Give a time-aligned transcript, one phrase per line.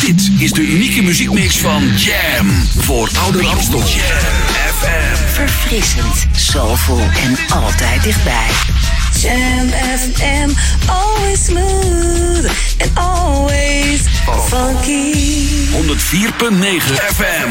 [0.00, 2.50] Dit is de unieke muziekmix van Jam.
[2.78, 3.78] Voor Ouder Amstel.
[3.78, 3.86] Jam
[4.78, 5.32] FM.
[5.32, 8.48] Verfrissend, soulful en altijd dichtbij.
[9.20, 9.68] Jam
[9.98, 10.50] FM,
[10.86, 14.00] always smooth and always
[14.48, 15.14] funky.
[15.72, 17.50] 104.9 FM.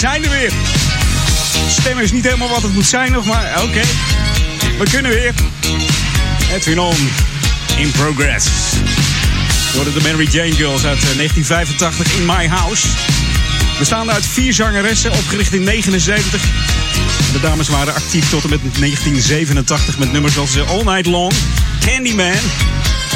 [0.00, 0.52] Zijn er weer.
[1.68, 3.80] Stem is niet helemaal wat het moet zijn nog, maar oké.
[4.78, 5.34] We kunnen weer.
[6.52, 6.96] Edwin On,
[7.76, 8.46] in progress.
[9.74, 12.86] Worden de Mary Jane Girls uit 1985 in My House.
[13.78, 16.42] Bestaande uit vier zangeressen, opgericht in 79.
[17.32, 21.32] De dames waren actief tot en met 1987 met nummers als All Night Long,
[21.80, 22.26] Candyman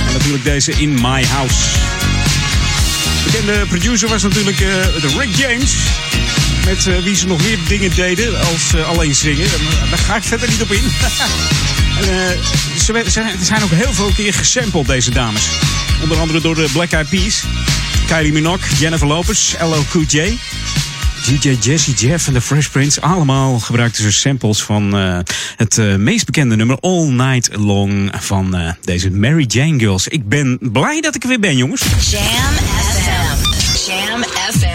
[0.06, 1.78] en natuurlijk deze In My House.
[3.24, 5.72] Bekende producer was natuurlijk uh, Rick James.
[6.64, 9.48] Met uh, wie ze nog meer dingen deden als uh, alleen zingen.
[9.90, 10.82] Daar ga ik verder niet op in.
[12.00, 12.38] en,
[12.78, 15.48] ze, ze zijn ook heel veel keer gesampled, deze dames.
[16.02, 17.42] Onder andere door de Black Eyed Peas.
[18.06, 19.82] Kylie Minogue, Jennifer Lopez, L.O.
[19.90, 20.38] Cool J.
[21.26, 23.00] DJ Jesse Jeff en de Fresh Prince.
[23.00, 24.92] Allemaal gebruikten ze samples van
[25.56, 30.08] het meest bekende nummer All Night Long van deze Mary Jane Girls.
[30.08, 31.82] Ik ben blij dat ik er weer ben, jongens.
[32.10, 33.90] Jam FM.
[33.90, 34.73] Jam FM.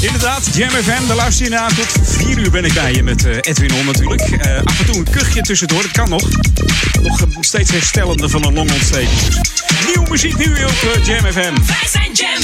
[0.00, 3.24] Inderdaad, Jam FM, de luister je naar tot 4 uur ben ik bij je met
[3.24, 4.22] Edwin On natuurlijk.
[4.64, 6.28] af en toe een kuchje tussendoor, dat kan nog.
[7.02, 9.20] Nog steeds herstellende van een longontsteking.
[9.86, 11.54] Nieuwe muziek nu op Jam FM.
[11.66, 12.38] Wij zijn Jam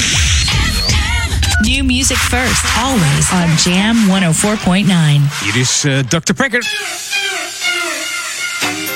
[1.61, 3.97] New music first, always on Jam
[4.33, 5.43] 104.9.
[5.43, 6.33] Hier is uh, Dr.
[6.33, 6.67] Packer.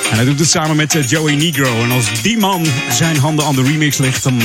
[0.09, 1.83] En hij doet het samen met Joey Negro.
[1.83, 4.41] En als die man zijn handen aan de remix legt, dan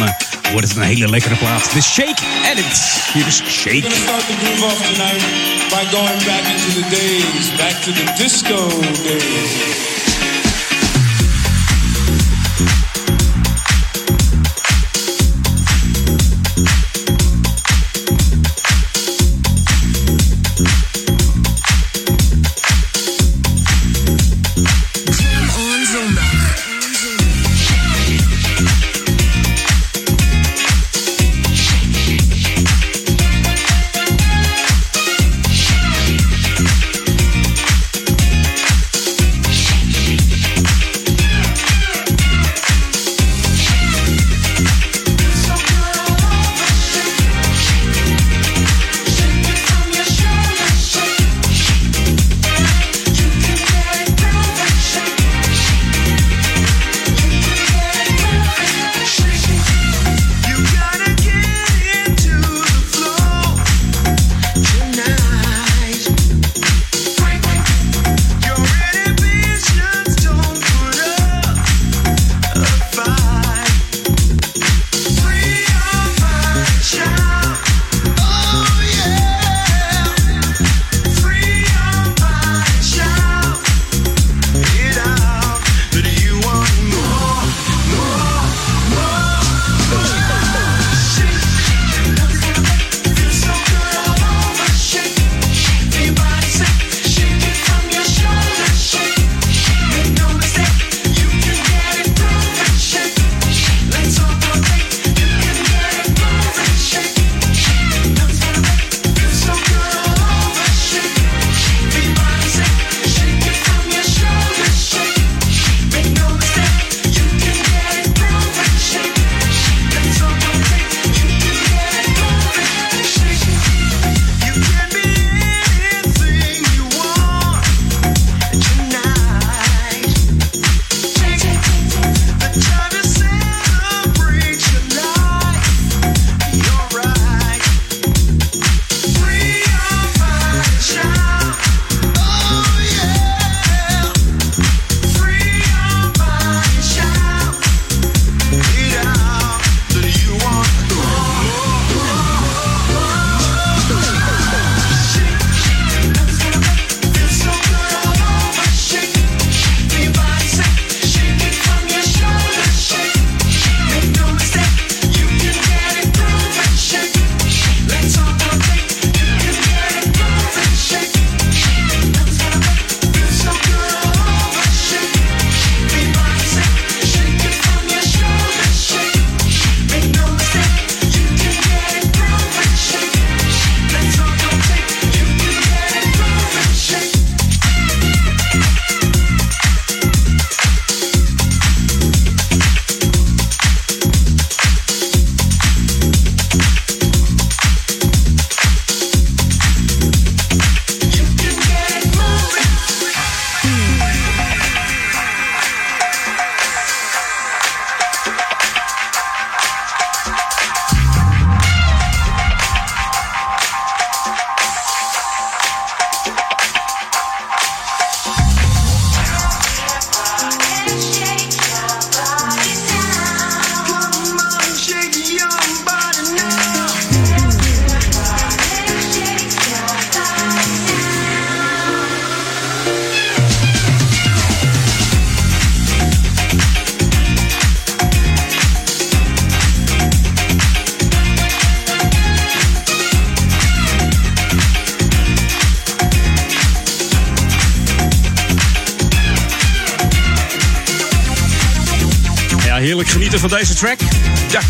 [0.53, 1.73] wordt het een hele lekkere plaat.
[1.73, 3.11] De Shake Edit.
[3.13, 3.81] Hier is Shake.
[3.81, 5.23] We're start the groove off tonight
[5.71, 8.69] by going back into the days, back to the disco
[9.03, 9.96] days.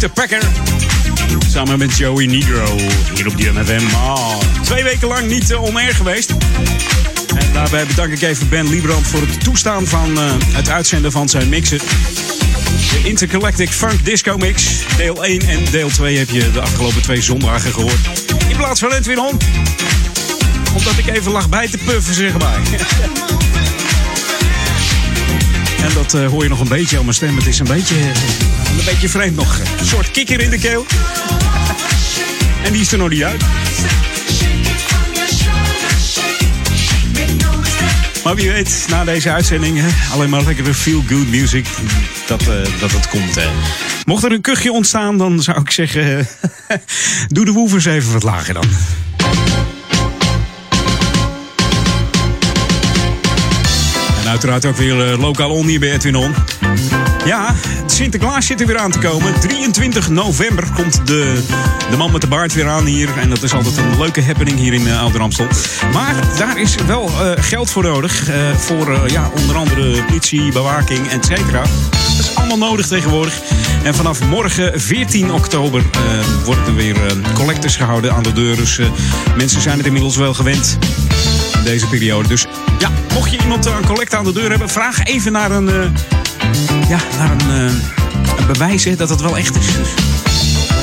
[0.06, 0.12] Dr.
[0.12, 0.42] Packer.
[1.48, 2.76] Samen met Joey Negro.
[3.14, 3.94] Hier op de MFM.
[3.94, 6.30] Oh, twee weken lang niet uh, geweest.
[7.36, 11.28] En daarbij bedank ik even Ben Liebrand voor het toestaan van uh, het uitzenden van
[11.28, 11.78] zijn mixen.
[12.90, 14.64] De Intergalactic Funk Disco Mix.
[14.96, 18.00] Deel 1 en deel 2 heb je de afgelopen twee zondagen gehoord.
[18.48, 19.38] In plaats van Edwin Hon.
[20.76, 22.60] Omdat ik even lag bij te puffen, zeg maar.
[25.86, 27.36] En dat uh, hoor je nog een beetje aan mijn stem.
[27.36, 27.94] Het is een beetje,
[28.78, 29.58] een beetje vreemd nog.
[29.78, 30.86] Een soort kikker in de keel.
[32.64, 33.42] en die is er nog niet uit.
[38.24, 41.66] Maar wie weet, na deze uitzending, alleen maar lekkere feel-good music,
[42.26, 42.48] dat, uh,
[42.80, 43.38] dat het komt.
[44.04, 46.28] Mocht er een kuchje ontstaan, dan zou ik zeggen,
[47.28, 48.64] doe de woevers even wat lager dan.
[54.26, 56.34] En uiteraard ook weer uh, lokaal on hier bij Edwin On.
[57.24, 57.54] Ja,
[57.86, 59.40] Sinterklaas zit er weer aan te komen.
[59.40, 61.42] 23 november komt de,
[61.90, 63.08] de man met de baard weer aan hier.
[63.18, 65.20] En dat is altijd een leuke happening hier in uh, Ouder.
[65.92, 68.30] Maar daar is wel uh, geld voor nodig.
[68.56, 71.62] Voor ja, onder andere politie, bewaking, et cetera.
[71.90, 73.40] Dat is allemaal nodig tegenwoordig.
[73.82, 75.82] En vanaf morgen, 14 oktober,
[76.44, 76.96] worden er weer
[77.34, 78.56] collectors gehouden aan de deur.
[78.56, 78.80] Dus
[79.36, 80.78] mensen zijn het inmiddels wel gewend
[81.66, 82.28] deze periode.
[82.28, 82.46] Dus
[82.78, 85.70] ja, mocht je iemand een collect aan de deur hebben, vraag even naar een
[86.88, 87.72] ja, naar een, uh,
[88.38, 89.66] een bewijs dat het wel echt is.
[89.66, 89.88] Dus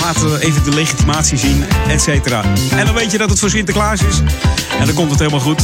[0.01, 2.43] laten we even de legitimatie zien, et cetera.
[2.77, 4.21] En dan weet je dat het voor Sinterklaas is.
[4.79, 5.61] En dan komt het helemaal goed.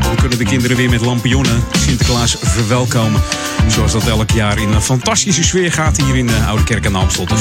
[0.00, 3.20] Dan kunnen de kinderen weer met lampionnen Sinterklaas verwelkomen.
[3.66, 6.94] Zoals dat elk jaar in een fantastische sfeer gaat hier in de Oude Kerk en
[6.94, 7.26] Amstel.
[7.26, 7.40] Dus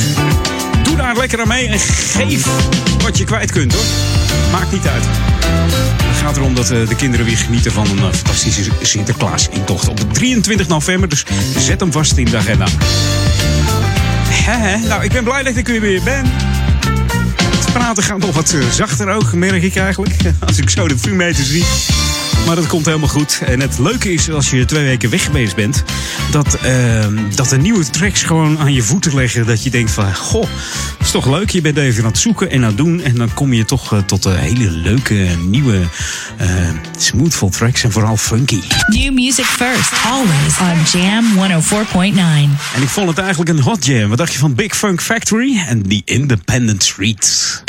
[0.83, 2.47] doe daar lekker aan mee en geef
[3.03, 3.83] wat je kwijt kunt hoor.
[4.51, 5.03] Maakt niet uit.
[6.17, 11.09] Het gaat erom dat de kinderen weer genieten van een fantastische Sinterklaas-intocht op 23 november.
[11.09, 11.25] Dus
[11.57, 12.67] zet hem vast in de agenda.
[14.87, 16.25] Nou, ik ben blij dat ik weer ben.
[17.57, 20.15] Het praten gaat nog wat zachter ook, merk ik eigenlijk.
[20.47, 21.65] Als ik zo de vuurmeter zie.
[22.45, 23.41] Maar dat komt helemaal goed.
[23.45, 25.83] En het leuke is, als je twee weken weg geweest bent,
[26.31, 29.45] dat, uh, dat de nieuwe tracks gewoon aan je voeten leggen.
[29.45, 30.41] Dat je denkt van, goh,
[30.97, 31.49] dat is toch leuk.
[31.49, 33.01] Je bent even aan het zoeken en aan het doen.
[33.01, 35.79] En dan kom je toch uh, tot uh, hele leuke, nieuwe,
[36.97, 38.59] smoothful tracks en vooral funky.
[38.87, 42.17] New music first, always on Jam 104.9.
[42.75, 44.09] En ik vond het eigenlijk een hot jam.
[44.09, 47.63] Wat dacht je van Big Funk Factory en The Independent Streets?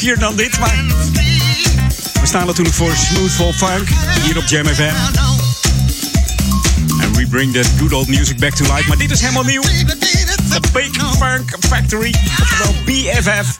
[0.00, 0.84] Funkier dan dit, maar...
[2.20, 3.88] We staan natuurlijk voor Smoothful Funk
[4.22, 4.94] hier op Jam FM.
[7.00, 8.88] En we bring that good old music back to life.
[8.88, 9.62] Maar dit is helemaal nieuw.
[9.62, 13.58] The Big Funk Factory, oftewel BFF.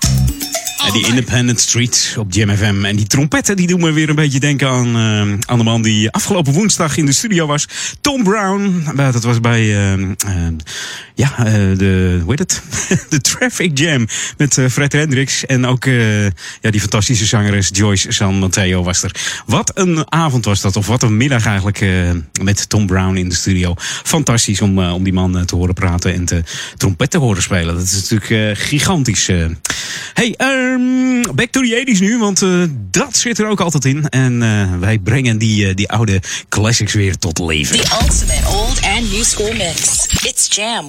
[0.87, 2.85] En die Independent Street op Jam FM.
[2.85, 5.83] En die trompetten die doen me weer een beetje denken aan, eh, aan de man
[5.83, 7.69] die afgelopen woensdag in de studio was.
[8.01, 8.85] Tom Brown.
[8.97, 10.07] Eh, Dat was bij eh,
[11.21, 12.63] ja, eh, de, hoe heet het?
[13.09, 14.07] de Traffic Jam
[14.37, 15.47] met eh, Fred Hendricks.
[15.47, 19.15] En ook eh, ja, die fantastische zangeres Joyce San Mateo was er.
[19.47, 20.77] Wat een avond was dat.
[20.77, 21.85] Of wat een middag eigenlijk
[22.43, 23.75] met Tom Brown in de studio.
[24.05, 26.43] Fantastisch om, om die man te horen praten en te
[26.77, 27.75] trompet te horen spelen.
[27.75, 29.27] Dat is natuurlijk gigantisch.
[30.15, 32.45] Hey, ehm, back to the 80s nu, want
[32.91, 34.09] dat zit er ook altijd in.
[34.09, 34.41] En
[34.81, 37.77] wij brengen die, die oude classics weer tot leven.
[37.77, 40.07] The ultimate old and new school mix.
[40.23, 40.89] It's Jam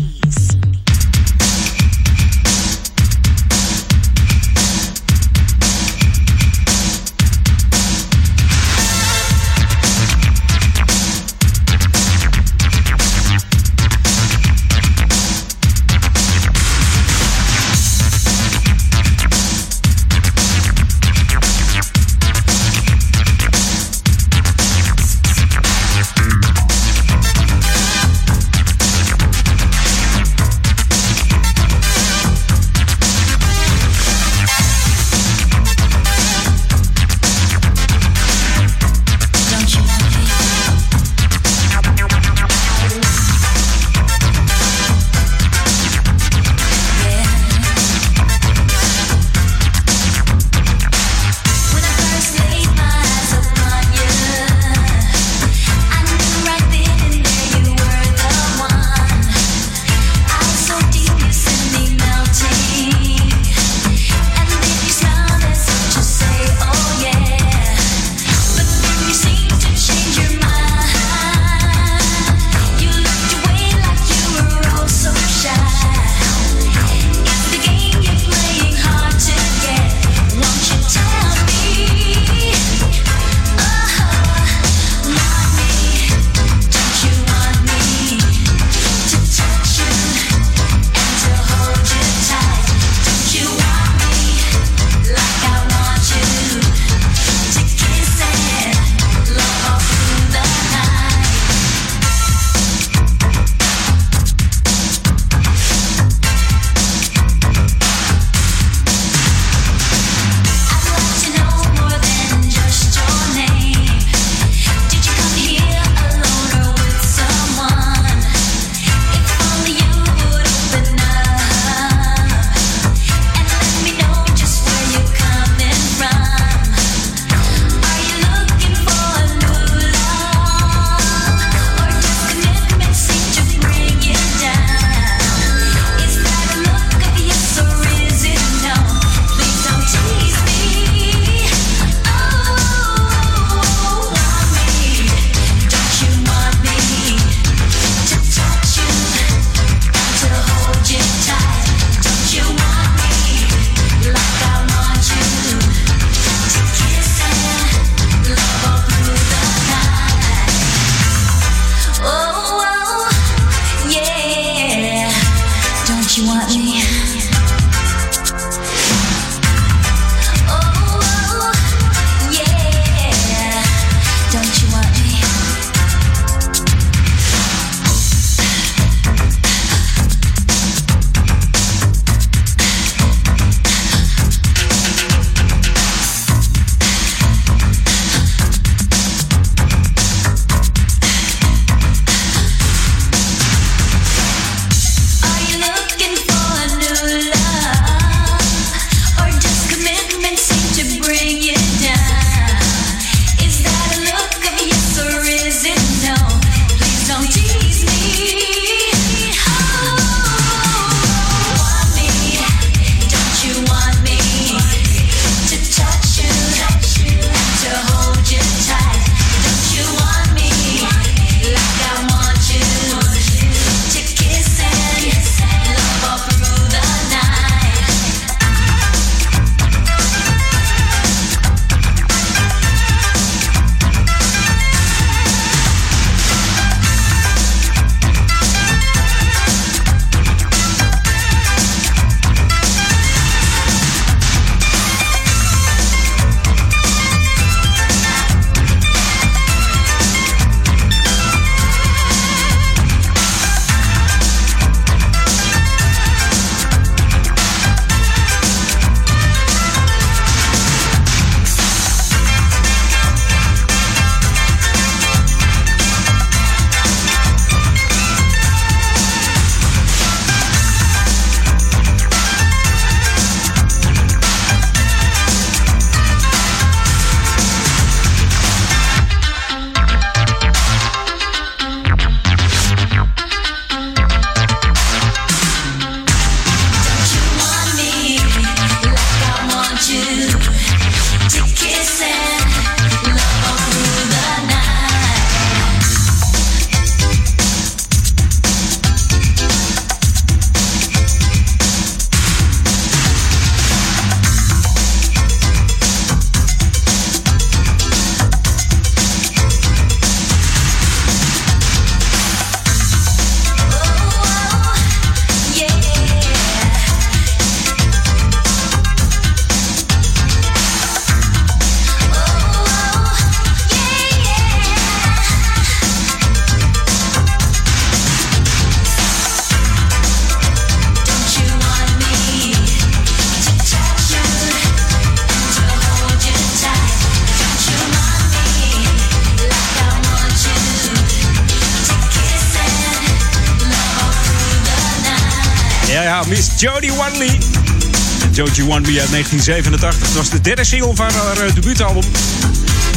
[346.61, 350.01] Don't You Want Me uit 1987.
[350.01, 352.03] Het was de derde single van haar eh, debuutalbum.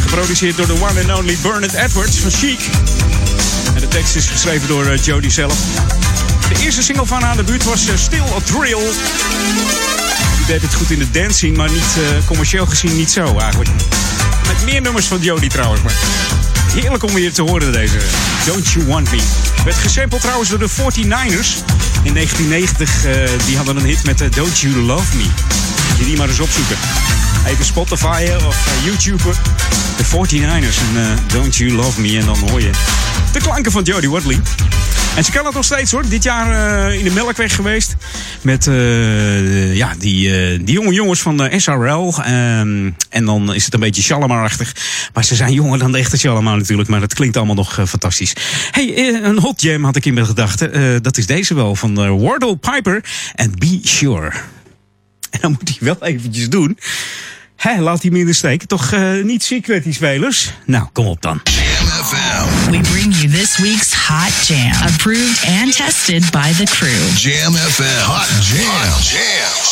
[0.00, 2.58] Geproduceerd door de one and only Bernard Edwards van Chic.
[3.74, 5.54] En de tekst is geschreven door eh, Jodie zelf.
[6.48, 8.92] De eerste single van haar debuut was eh, Still a Thrill.
[10.36, 11.96] Die deed het goed in de dancing, maar niet,
[12.26, 13.70] commercieel gezien niet zo eigenlijk.
[14.64, 15.82] Meer nummers van Jodie trouwens.
[15.82, 15.94] Maar
[16.72, 17.98] heerlijk om weer te horen deze
[18.46, 19.22] Don't You Want Me.
[19.64, 21.64] Werd gesampled trouwens door de 49ers.
[22.02, 25.26] In 1990, eh, die hadden een hit met eh, Don't You Love Me.
[25.98, 26.76] Je die maar eens opzoeken.
[27.46, 29.22] Even Spotify of eh, YouTube.
[29.96, 32.18] De 49ers en eh, Don't You Love Me.
[32.18, 32.70] En dan hoor je
[33.32, 34.40] de klanken van Jodie Watley.
[35.16, 36.08] En ze kan het nog steeds hoor.
[36.08, 37.96] Dit jaar eh, in de Melkweg geweest.
[38.40, 38.64] Met
[39.74, 42.14] ja, die, die jonge jongens van de SRL.
[42.22, 44.76] Ehm, en dan is het een beetje Shalimar-achtig.
[45.12, 46.88] Maar ze zijn jonger dan de echte Shalimar natuurlijk.
[46.88, 48.32] Maar het klinkt allemaal nog fantastisch.
[48.70, 51.02] hey, een hot jam had ik in mijn gedachten.
[51.02, 53.04] Dat is deze wel van Wardle Piper
[53.34, 54.32] en Be Sure.
[55.30, 56.78] En dan moet hij wel eventjes doen.
[57.56, 58.64] Hè, laat hij me in de steek.
[58.64, 60.52] Toch eh, niet ziek die spelers?
[60.66, 61.40] Nou, kom op dan.
[61.44, 62.70] Jam FM.
[62.70, 67.16] We bring you this week's Hot Jam, approved and tested by the crew.
[67.16, 68.00] Jam FM.
[68.00, 68.28] Hot.
[69.60, 69.63] I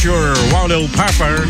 [0.00, 0.50] Sure.
[0.50, 1.46] Wardell Pepper.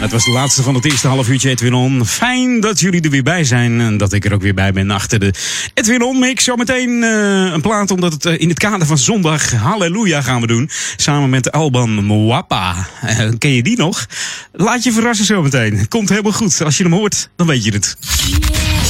[0.00, 2.06] Het was de laatste van het eerste half uurtje Edwin On.
[2.06, 4.90] Fijn dat jullie er weer bij zijn en dat ik er ook weer bij ben
[4.90, 5.34] achter de
[5.74, 6.44] Edwin On mix.
[6.44, 10.46] Zometeen uh, een plaat omdat het uh, in het kader van zondag Halleluja gaan we
[10.46, 10.70] doen.
[10.96, 12.88] Samen met Alban Mwapa.
[13.04, 14.06] Uh, ken je die nog?
[14.52, 15.88] Laat je verrassen zometeen.
[15.88, 16.62] Komt helemaal goed.
[16.62, 17.96] Als je hem hoort, dan weet je het.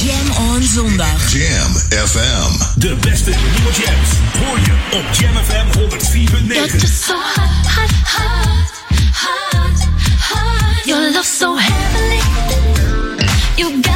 [0.05, 1.33] Jam on zondag.
[1.33, 1.71] Jam
[2.07, 2.79] FM.
[2.79, 5.67] De beste nieuwe jams hoor je op Jam FM
[8.47, 8.50] 104.9.
[10.83, 12.17] Your love so heavenly.
[13.55, 13.90] You got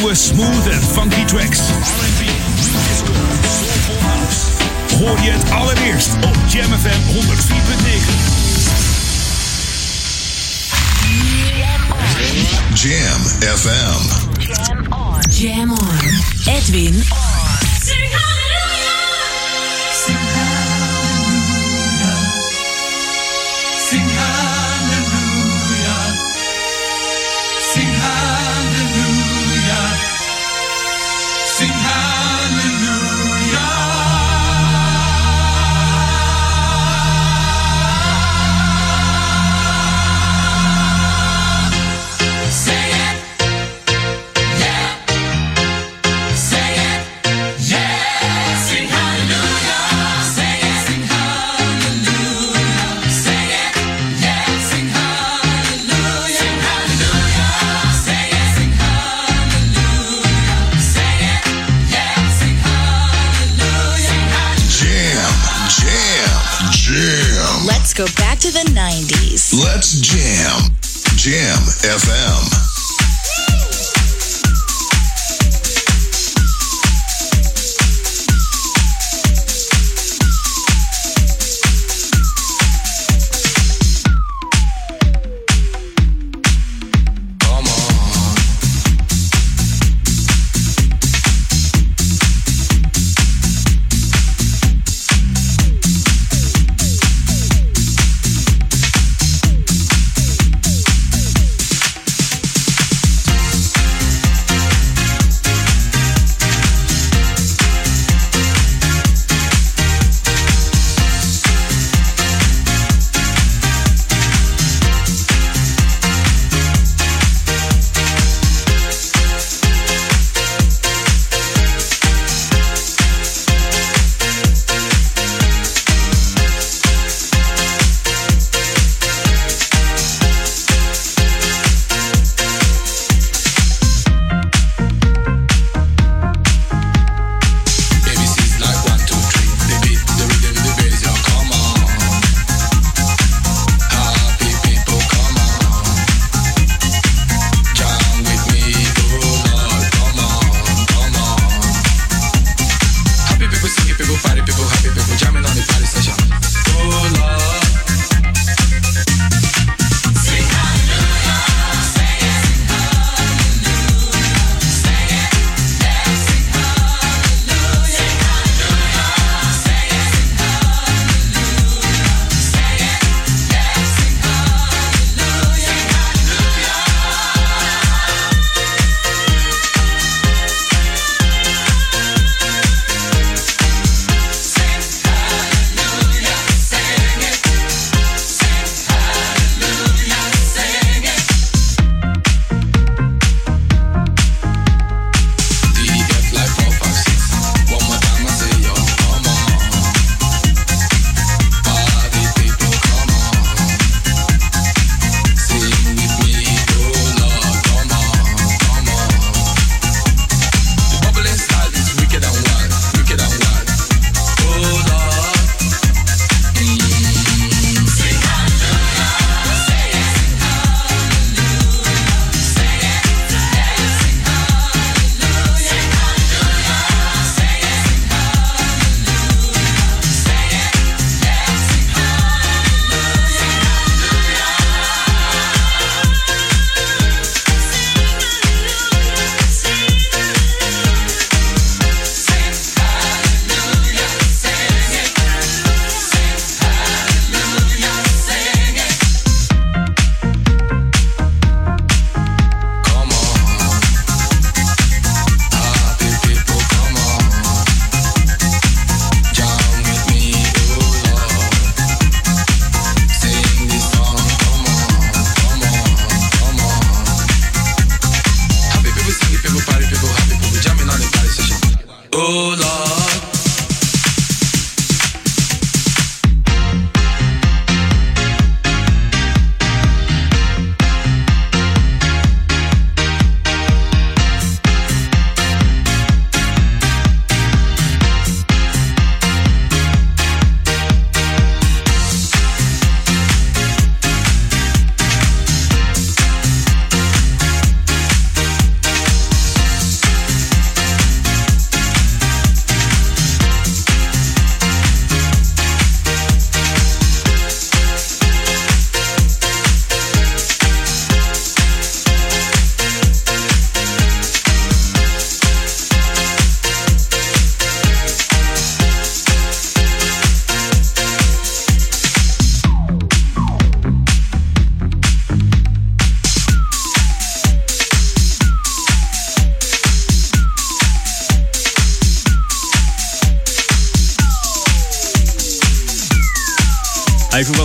[0.00, 1.58] nieuwe smooth en funky tracks.
[1.58, 2.24] R&B,
[2.56, 3.12] disco,
[3.58, 4.46] soulful house.
[4.98, 7.20] Hoor je het allereerst op Jam FM 104.9.
[12.74, 13.20] Jam
[13.56, 14.02] FM.
[15.30, 15.78] Jam on.
[16.44, 17.02] Edwin on.
[17.80, 18.39] Sing hallelujah.
[68.40, 69.52] To the 90s.
[69.52, 70.72] Let's jam.
[71.14, 72.69] Jam FM.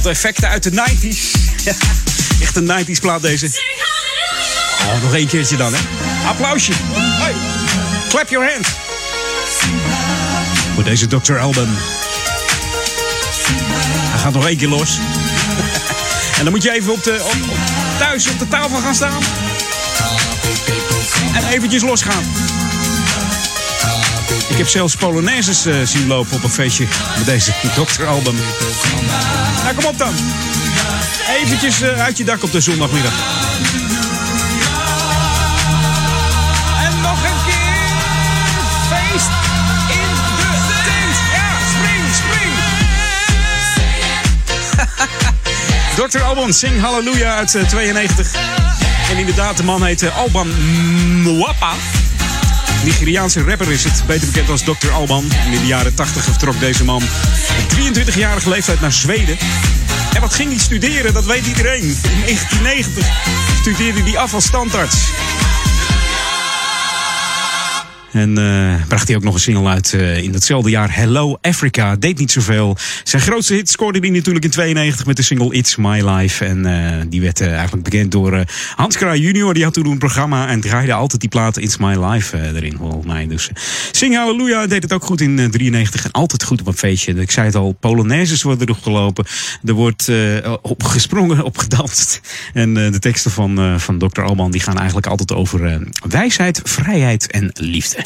[0.10, 1.18] Effecten uit de 90s.
[1.66, 1.74] Ja,
[2.42, 3.50] echt een 90s plaat deze.
[4.82, 5.80] Oh, nog één keertje dan, hè?
[6.28, 6.72] Applausje.
[6.96, 7.34] Hey.
[8.10, 8.70] Clap your hands.
[10.74, 11.38] Voor deze Dr.
[11.38, 11.68] Alban.
[14.10, 14.90] Hij gaat nog één keer los.
[16.38, 17.54] en dan moet je even op de, op-
[18.00, 19.24] thuis op de tafel gaan staan.
[21.36, 22.24] En eventjes losgaan.
[24.50, 26.88] Ik heb zelfs Polonaises eh, zien lopen op een feestje
[27.18, 28.06] met deze Dr.
[28.06, 28.36] Alban.
[29.64, 30.14] Nou, kom op dan.
[31.44, 33.14] Eventjes eh, uit je dak op de zondagmiddag.
[36.84, 37.76] En nog een keer
[38.90, 39.30] feest
[39.90, 40.52] in de
[40.86, 41.18] tent.
[41.34, 42.54] Ja, spring, spring.
[46.10, 46.22] Dr.
[46.22, 48.32] Alban, Sing Hallelujah uit eh, 92.
[49.10, 50.48] En inderdaad, de man heet eh, Alban
[51.22, 51.74] Mwapa.
[52.86, 54.92] Nigeriaanse rapper is het, beter bekend als Dr.
[54.92, 55.24] Alban.
[55.52, 59.38] In de jaren 80 vertrok deze man op 23-jarige leeftijd naar Zweden.
[60.14, 61.14] En wat ging hij studeren?
[61.14, 61.84] Dat weet iedereen.
[61.84, 63.08] In 1990
[63.60, 64.96] studeerde hij af als standaards.
[68.16, 70.96] En eh, bracht hij ook nog een single uit eh, in datzelfde jaar.
[70.96, 71.96] Hello Africa.
[71.96, 72.78] Deed niet zoveel.
[73.04, 76.46] Zijn grootste hit scoorde hij natuurlijk in 92 met de single It's My Life.
[76.46, 78.44] En eh, die werd eigenlijk bekend door
[78.76, 79.54] Hans Kraai junior.
[79.54, 82.76] Die had toen een programma en draaide altijd die platen It's My Life erin.
[82.78, 83.28] Volgens mij.
[83.28, 83.50] Dus
[83.92, 86.04] Sing Hallelujah deed het ook goed in eh, 93.
[86.04, 87.14] En altijd goed op een feestje.
[87.14, 89.26] Ik zei het al, Polonaises worden erop gelopen.
[89.64, 90.12] Er wordt
[90.62, 92.22] op gesprongen, op gedanst.
[92.54, 94.22] En de teksten van, van Dr.
[94.22, 98.05] Alban die gaan eigenlijk altijd over wijsheid, vrijheid en liefde.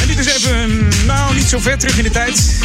[0.00, 2.58] En dit is even, nou niet zo ver terug in de tijd.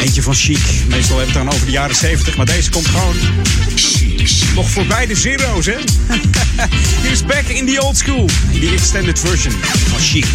[0.00, 0.58] Eentje van Chic.
[0.88, 3.16] Meestal hebben we het dan over de jaren 70, maar deze komt gewoon
[4.54, 5.76] nog voorbij de zero's, hè?
[7.02, 8.28] Hier is Back in the Old School.
[8.50, 9.54] In die extended version
[9.88, 10.26] van Chic.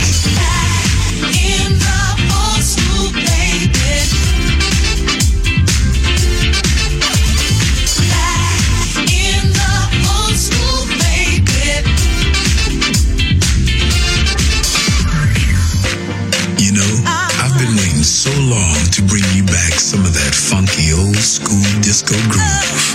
[18.54, 22.86] Long to bring you back some of that funky old school disco groove.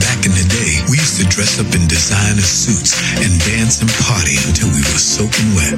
[0.00, 3.90] Back in the day, we used to dress up in designer suits and dance and
[4.08, 5.76] party until we were soaking wet.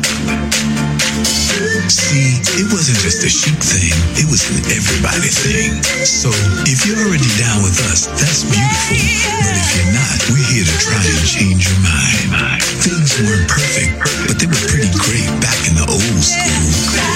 [1.91, 5.83] See, it wasn't just a chic thing, it was an everybody thing.
[6.07, 6.31] So,
[6.71, 9.03] if you're already down with us, that's beautiful.
[9.43, 12.63] But if you're not, we're here to try and change your mind.
[12.87, 13.99] Things weren't perfect,
[14.31, 17.10] but they were pretty great back in the old school.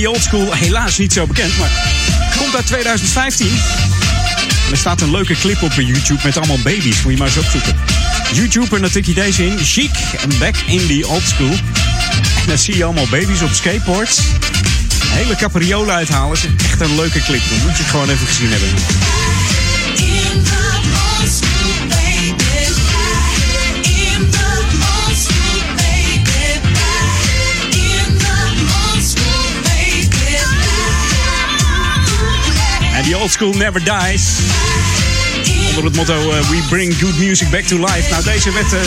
[0.00, 1.70] En Back in the Old School, helaas niet zo bekend, maar
[2.36, 3.46] komt uit 2015.
[3.46, 7.02] En er staat een leuke clip op YouTube met allemaal baby's.
[7.02, 7.76] Moet je maar eens opzoeken.
[8.32, 9.58] YouTube en dan tik deze in.
[9.58, 9.90] Chic
[10.22, 11.52] en Back in the Old School.
[12.40, 14.20] En dan zie je allemaal baby's op skateboards.
[15.06, 16.36] Hele capriolen uithalen.
[16.36, 17.42] Is echt een leuke clip.
[17.48, 18.68] Dan moet je gewoon even gezien hebben.
[33.20, 34.38] Old school never dies.
[35.68, 38.10] Onder het motto eh, We bring good music back to life.
[38.10, 38.80] Nou, deze werd eh,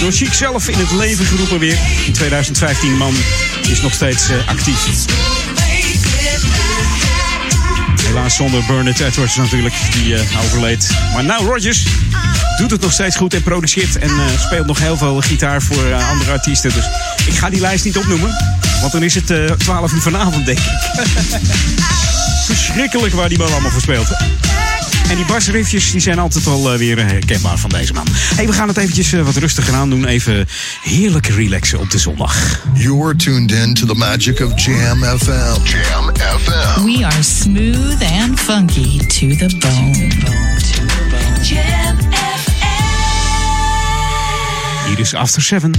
[0.00, 1.78] door Chic zelf in het leven geroepen weer.
[2.06, 3.14] In 2015, man,
[3.68, 4.86] is nog steeds eh, actief.
[8.02, 10.90] Helaas zonder Bernard Edwards natuurlijk, die overleed.
[11.12, 11.82] Maar nou, Rogers
[12.58, 16.30] doet het nog steeds goed en produceert en speelt nog heel veel gitaar voor andere
[16.30, 16.72] artiesten.
[16.74, 16.84] Dus
[17.26, 18.30] ik ga die lijst niet opnoemen,
[18.80, 20.64] want dan is het eh 12 uur vanavond, denk ik.
[22.74, 24.08] Verschrikkelijk waar die man allemaal voor speelt.
[25.10, 28.06] En die basriffjes die zijn altijd wel eh, weer herkenbaar van deze man.
[28.10, 30.04] Hey, we gaan het eventjes eh, wat rustiger aan doen.
[30.04, 30.46] Even
[30.82, 32.60] heerlijk relaxen op de zondag.
[32.72, 35.62] You're tuned in to the magic of Jam FM.
[35.64, 36.84] Jam FM.
[36.84, 40.08] We are smooth and funky to the bone.
[41.42, 41.98] Jam
[44.86, 45.72] Hier is After Seven.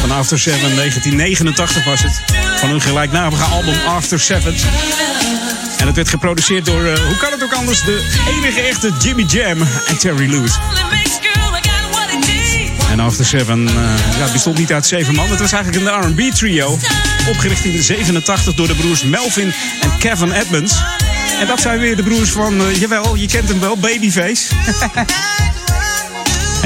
[0.00, 2.22] Van After Seven, 1989 was het.
[2.56, 4.54] Van hun gelijknamige album After Seven.
[5.78, 9.22] En het werd geproduceerd door, eh, hoe kan het ook anders, de enige echte Jimmy
[9.22, 10.58] Jam en Terry Lewis.
[12.90, 15.30] En After Seven eh, ja, bestond niet uit zeven man.
[15.30, 16.78] Het was eigenlijk een R&B trio.
[17.28, 20.74] Opgericht in 87 door de broers Melvin en Kevin Edmonds.
[21.40, 24.44] En dat zijn weer de broers van, eh, jawel, je kent hem wel, Babyface.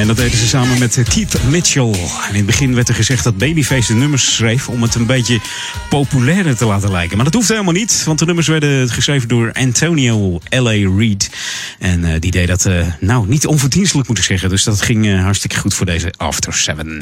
[0.02, 1.90] En dat deden ze samen met eh, Keith Mitchell.
[2.28, 5.40] In het begin werd er gezegd dat Babyface de nummers schreef om het een beetje
[5.88, 7.16] populairder te laten lijken.
[7.16, 10.96] Maar dat hoeft helemaal niet, want de nummers werden geschreven door Antonio L.A.
[10.96, 11.30] Reid.
[11.78, 14.48] En eh, die deed dat, eh, nou, niet onverdienstelijk moet ik zeggen.
[14.48, 16.98] Dus dat ging hartstikke goed voor deze After Seven.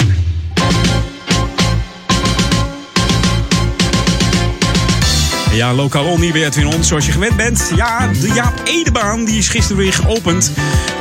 [5.51, 7.71] Ja, lokaal onnieuw weer Edwin On, zoals je gewend bent.
[7.75, 10.51] Ja, de Jaap Edebaan die is gisteren weer geopend.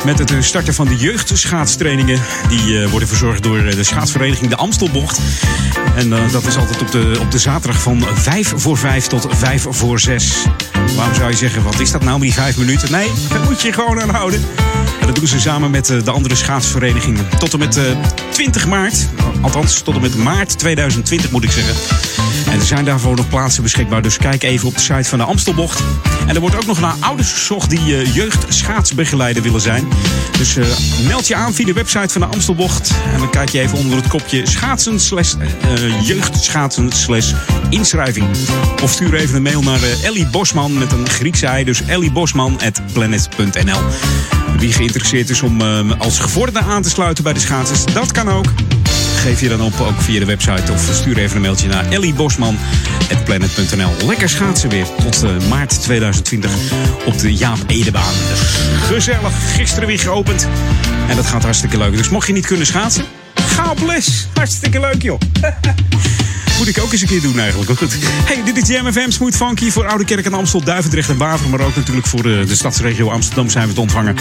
[0.04, 2.20] Met het eh, starten van de jeugdschaatstrainingen.
[2.48, 5.20] Die eh, worden verzorgd door eh, de schaatsvereniging De Amstelbocht.
[5.96, 9.66] En dat is altijd op de, op de zaterdag van 5 voor 5 tot 5
[9.68, 10.32] voor 6.
[10.96, 12.90] Waarom zou je zeggen, wat is dat nou die 5 minuten?
[12.90, 14.40] Nee, daar moet je gewoon aan houden.
[15.00, 17.28] En dat doen ze samen met de andere schaatsverenigingen.
[17.38, 17.84] Tot en met eh,
[18.30, 19.08] 20 maart.
[19.40, 21.74] Althans, tot en met maart 2020 moet ik zeggen.
[22.50, 24.02] En er zijn daarvoor nog plaatsen beschikbaar.
[24.02, 25.82] Dus kijk even op de site van de Amstelbocht.
[26.26, 29.88] En er wordt ook nog naar ouders gezocht die eh, jeugdschaatsbegeleider willen zijn.
[30.38, 30.66] Dus eh,
[31.06, 32.94] meld je aan via de website van de Amstelbocht.
[33.12, 37.32] En dan kijk je even onder het kopje schaatsen slash eh, jeugdschaatsen slash
[37.68, 38.26] inschrijving.
[38.82, 41.64] Of stuur even een mail naar Ellie Bosman met een Griekse ei.
[41.64, 43.80] Dus elliebosman.planet.nl
[44.60, 48.28] Wie geïnteresseerd is om eh, als gevorderde aan te sluiten bij de schaatsers, dat kan
[48.28, 48.46] ook.
[49.16, 50.72] Geef je dan op, ook via de website.
[50.72, 54.06] Of stuur even een mailtje naar elliebosman.planet.nl.
[54.06, 56.50] Lekker schaatsen weer tot eh, maart 2020
[57.04, 58.14] op de Jaap Edebaan.
[58.28, 58.40] Dus
[58.86, 60.48] gezellig, gisteren weer geopend.
[61.08, 61.96] En dat gaat hartstikke leuk.
[61.96, 63.04] Dus mocht je niet kunnen schaatsen,
[63.34, 64.28] ga op les.
[64.34, 65.20] Hartstikke leuk joh.
[66.60, 67.78] Moet ik ook eens een keer doen eigenlijk.
[67.78, 67.96] Goed.
[68.02, 71.50] Hey, dit is Jam FM Smooth Funky voor Oude Kerk en Amstel, Duivendrecht en Baveren.
[71.50, 74.16] Maar ook natuurlijk voor de, de stadsregio Amsterdam zijn we te ontvangen.
[74.16, 74.20] 104.9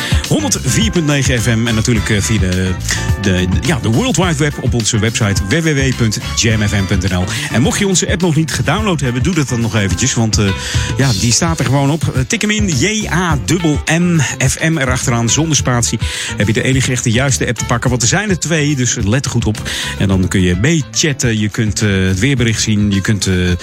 [1.42, 2.76] FM en natuurlijk eh, via de,
[3.22, 7.24] de, ja, de World Wide Web op onze website www.jamfm.nl.
[7.52, 10.14] En mocht je onze app nog niet gedownload hebben, doe dat dan nog eventjes.
[10.14, 10.50] Want eh,
[10.98, 12.12] ja, die staat er gewoon op.
[12.16, 14.20] Eh, Tik hem in, J-A-M-M,
[14.50, 16.00] FM erachteraan, zonder spatie.
[16.38, 17.90] Heb je de enige echte juiste app te pakken.
[17.90, 19.70] Want er zijn er twee, dus let goed op.
[19.98, 23.58] En dan kun je meechatten, je kunt eh, het weerbericht zien, je kunt eh, eh,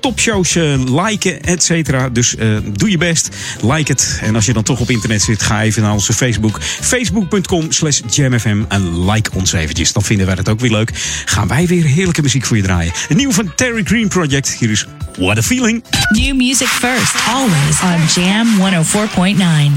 [0.00, 2.08] topshows eh, liken, et cetera.
[2.08, 3.28] Dus eh, doe je best,
[3.62, 4.18] like het.
[4.22, 6.58] En als je dan toch op internet zit, ga even naar onze Facebook.
[6.62, 9.92] Facebook.com slash jamfm en like ons eventjes.
[9.92, 10.90] Dan vinden wij het ook weer leuk.
[11.24, 12.92] Gaan wij weer heerlijke muziek voor je draaien.
[13.08, 14.56] Een nieuw van Terry Green Project.
[14.58, 14.86] Hier is
[15.18, 15.84] What a Feeling.
[16.08, 19.70] New music first, always on Jam 104.9.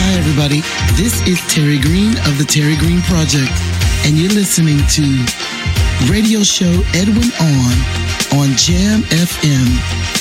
[0.00, 0.60] Hi, everybody.
[0.96, 3.52] This is Terry Green of the Terry Green Project,
[4.04, 5.02] and you're listening to
[6.10, 10.19] radio show Edwin On on Jam FM.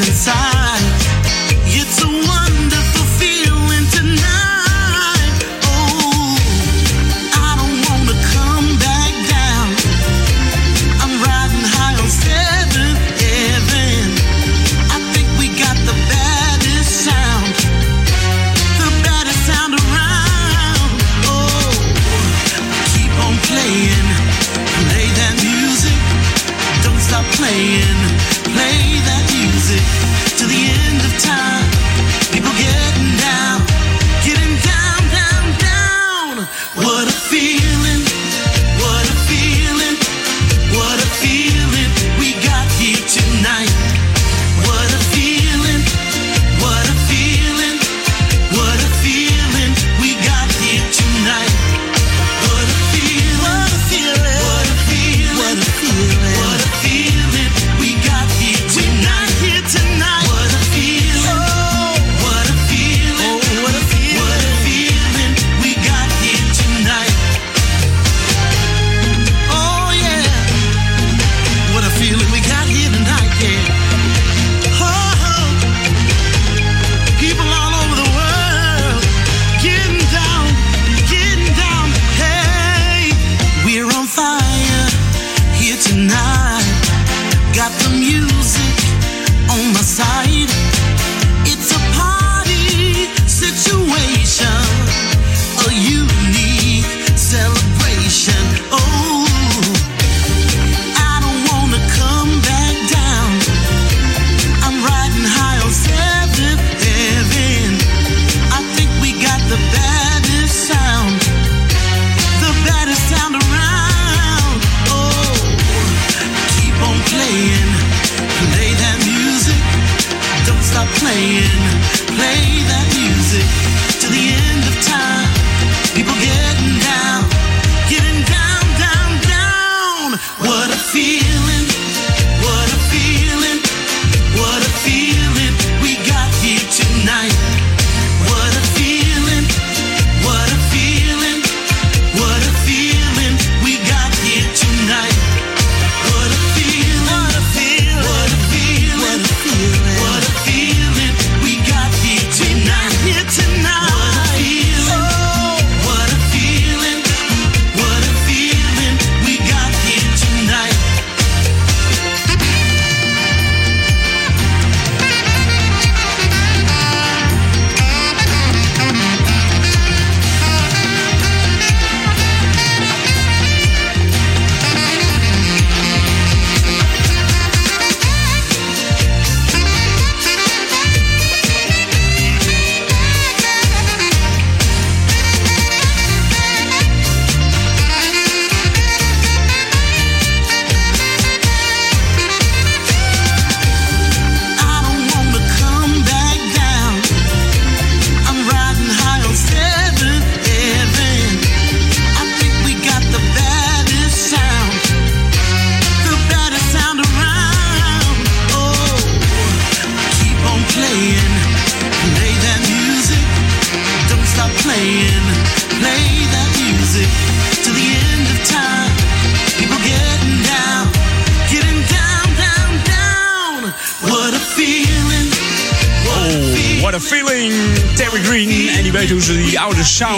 [0.00, 0.53] inside.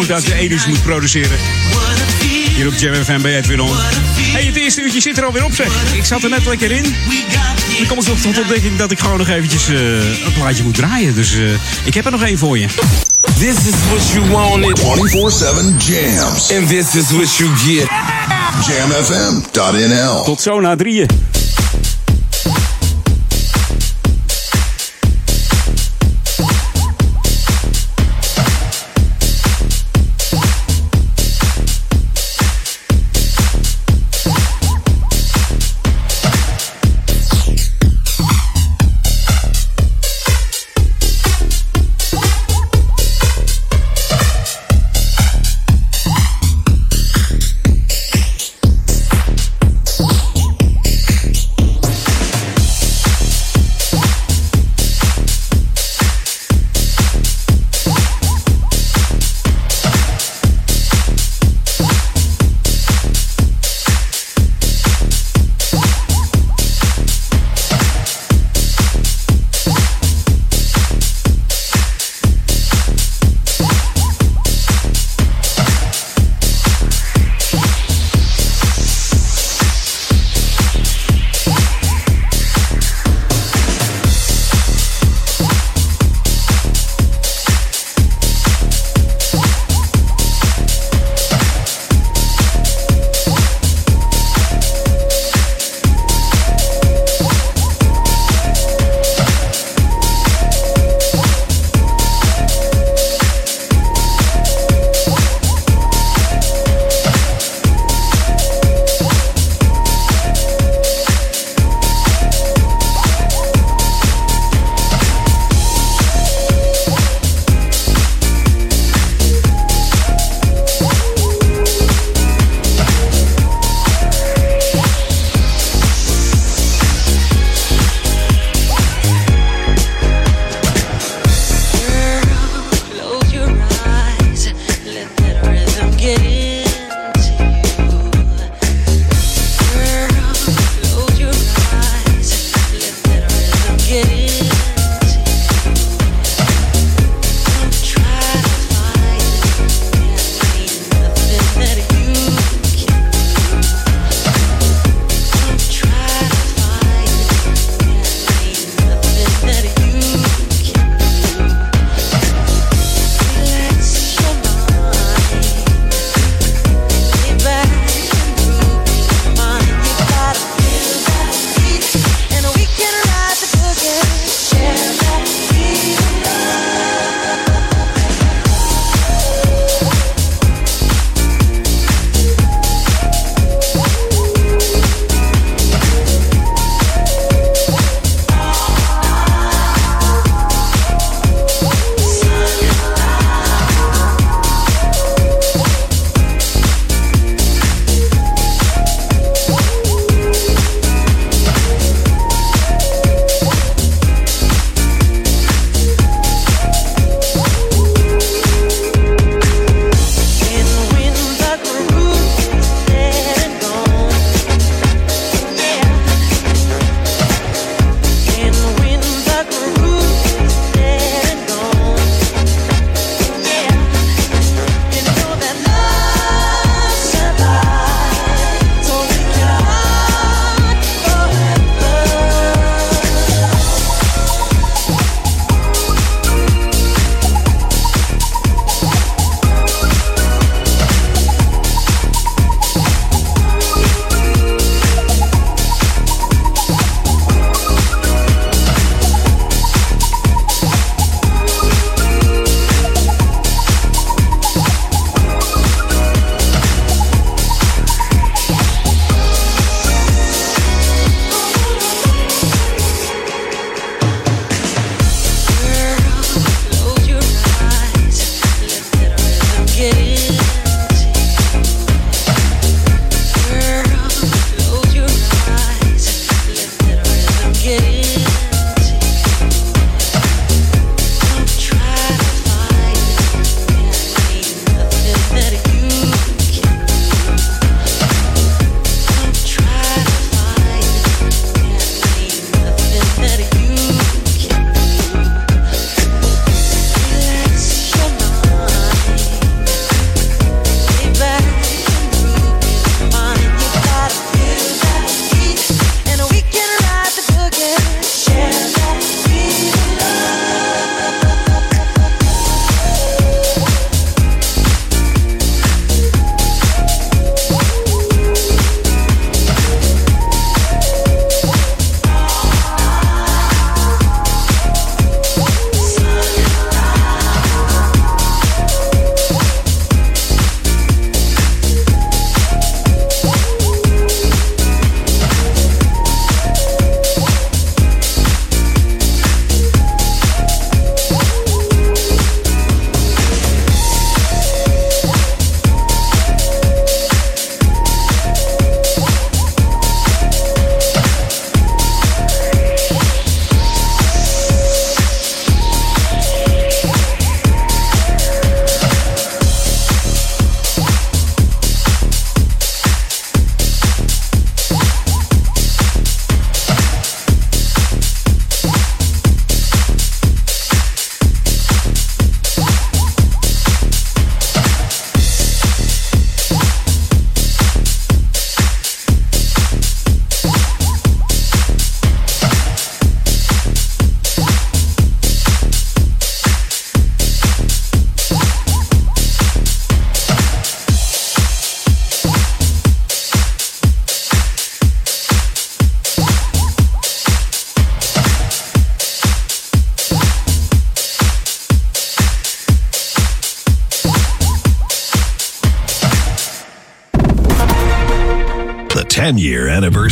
[0.06, 1.38] Sound uit de 80s moet produceren.
[2.54, 3.70] Hier op Jam FM bij Edwin On.
[4.32, 5.94] Hey, het eerste uurtje zit er alweer op zeg.
[5.94, 6.82] Ik zat er net lekker in.
[7.78, 11.14] Dan kom ik tot ontdekking dat ik gewoon nog eventjes eh, een plaatje moet draaien.
[11.14, 11.40] Dus eh,
[11.84, 12.66] ik heb er nog één voor je.
[13.38, 14.80] This is what you wanted.
[14.80, 14.84] 24-7
[15.76, 16.52] jams.
[16.52, 17.88] And this is what you get.
[18.66, 21.35] Jamfm.nl Tot zo na drieën.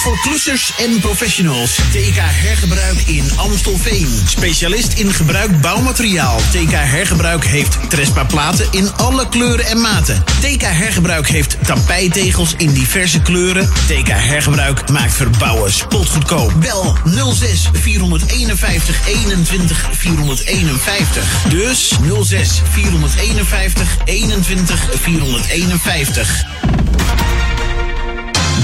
[0.00, 1.74] Voor klussers en professionals.
[1.74, 4.08] TK Hergebruik in Amstelveen.
[4.26, 6.36] Specialist in gebruikt bouwmateriaal.
[6.36, 10.24] TK Hergebruik heeft Trespa platen in alle kleuren en maten.
[10.24, 13.70] TK Hergebruik heeft tapijtegels in diverse kleuren.
[13.86, 16.52] TK Hergebruik maakt verbouwen spotgoedkoop.
[16.60, 16.96] Bel
[17.32, 21.42] 06 451 21 451.
[21.48, 21.92] Dus
[22.22, 26.79] 06 451 21 451.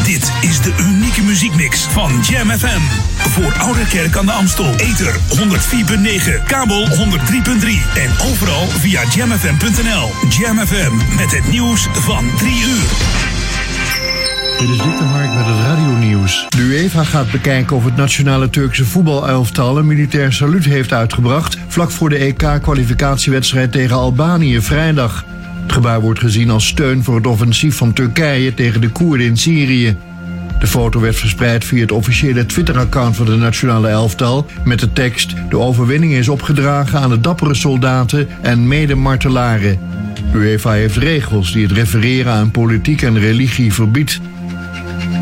[0.07, 2.80] Dit is de unieke muziekmix van Jam FM.
[3.16, 4.74] Voor Oude Kerk aan de Amstel.
[4.76, 6.94] Ether 104.9, kabel 103.3
[7.96, 10.11] en overal via jamfm.nl.
[10.28, 12.86] Jam FM met het nieuws van 3 uur.
[14.59, 16.46] Dit is Dick de Hark met het radionieuws.
[16.48, 21.59] De UEFA gaat bekijken of het nationale Turkse voetbalelftal een militair saluut heeft uitgebracht...
[21.68, 25.24] vlak voor de EK-kwalificatiewedstrijd tegen Albanië vrijdag.
[25.67, 29.37] Het gebaar wordt gezien als steun voor het offensief van Turkije tegen de Koerden in
[29.37, 29.97] Syrië.
[30.59, 34.47] De foto werd verspreid via het officiële Twitter-account van de nationale elftal...
[34.64, 39.79] met de tekst: De overwinning is opgedragen aan de dappere soldaten en mede-martelaren.
[40.35, 44.21] UEFA heeft regels die het refereren aan politiek en religie verbiedt.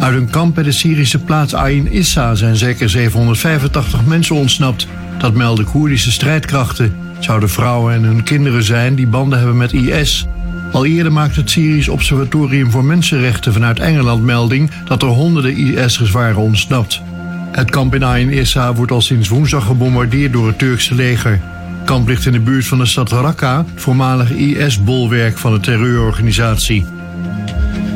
[0.01, 4.87] Uit een kamp bij de Syrische plaats Ain Issa zijn zeker 785 mensen ontsnapt.
[5.19, 6.97] Dat melden Koerdische strijdkrachten.
[7.15, 10.27] Het zouden vrouwen en hun kinderen zijn die banden hebben met IS.
[10.75, 16.11] Al eerder maakte het Syrisch Observatorium voor Mensenrechten vanuit Engeland melding dat er honderden IS'ers
[16.11, 17.03] waren ontsnapt.
[17.51, 21.41] Het kamp in Ain Issa wordt al sinds woensdag gebombardeerd door het Turkse leger.
[21.79, 25.61] Het kamp ligt in de buurt van de stad Raqqa, het voormalige IS-bolwerk van de
[25.61, 26.85] terreurorganisatie.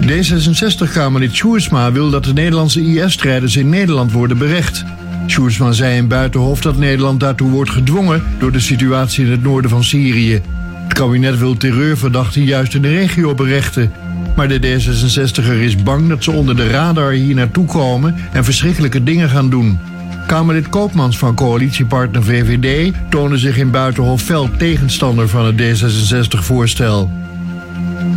[0.06, 4.84] D66-Kamerlid Sjoersma wil dat de Nederlandse IS-strijders in Nederland worden berecht.
[5.26, 9.70] Sjoersma zei in Buitenhof dat Nederland daartoe wordt gedwongen door de situatie in het noorden
[9.70, 10.40] van Syrië.
[10.88, 13.92] Het kabinet wil terreurverdachten juist in de regio berechten.
[14.36, 19.02] Maar de D66er is bang dat ze onder de radar hier naartoe komen en verschrikkelijke
[19.02, 19.78] dingen gaan doen.
[20.26, 27.10] Kamerlid Koopmans van coalitiepartner VVD toonde zich in Buitenhof fel tegenstander van het D66-voorstel.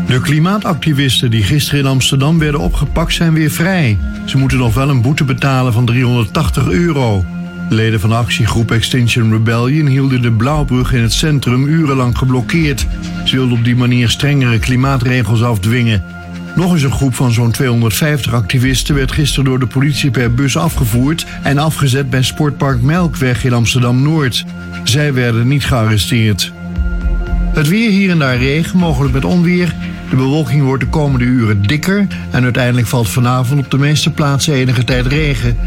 [0.07, 3.97] De klimaatactivisten die gisteren in Amsterdam werden opgepakt zijn weer vrij.
[4.26, 7.26] Ze moeten nog wel een boete betalen van 380 euro.
[7.72, 12.86] Leden van actiegroep Extinction Rebellion hielden de Blauwbrug in het centrum urenlang geblokkeerd.
[13.26, 16.03] Ze wilden op die manier strengere klimaatregels afdwingen.
[16.55, 20.57] Nog eens een groep van zo'n 250 activisten werd gisteren door de politie per bus
[20.57, 24.45] afgevoerd en afgezet bij Sportpark Melkweg in Amsterdam Noord.
[24.84, 26.51] Zij werden niet gearresteerd.
[27.53, 29.76] Het weer hier en daar regen, mogelijk met onweer.
[30.09, 34.53] De bewolking wordt de komende uren dikker en uiteindelijk valt vanavond op de meeste plaatsen
[34.53, 35.57] enige tijd regen.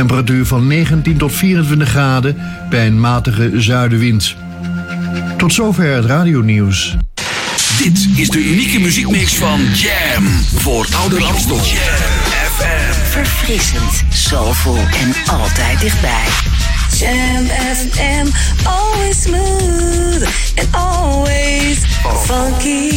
[0.00, 2.36] Temperatuur van 19 tot 24 graden
[2.70, 4.36] bij een matige zuidenwind.
[5.36, 6.96] Tot zover het radionieuws.
[7.78, 11.56] Dit is de unieke muziekmix van Jam voor Oude Amstel.
[11.56, 11.64] Jam
[12.56, 13.10] FM.
[13.10, 16.24] Verfrissend, soulful en altijd dichtbij.
[16.98, 18.26] Jam FM,
[18.64, 20.24] always smooth
[20.56, 21.78] and always
[22.24, 22.90] funky.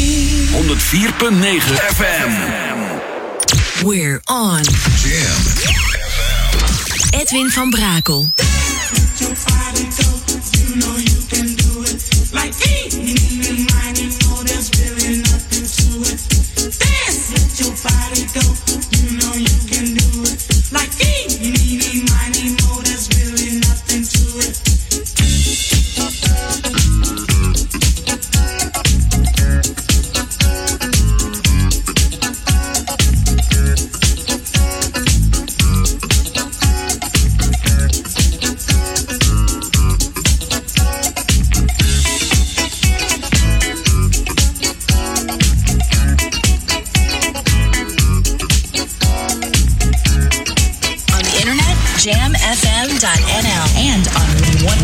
[0.52, 2.32] 104.9 FM.
[3.86, 4.62] We're on.
[5.04, 5.72] Jam.
[7.14, 8.32] Edwin van Brakel.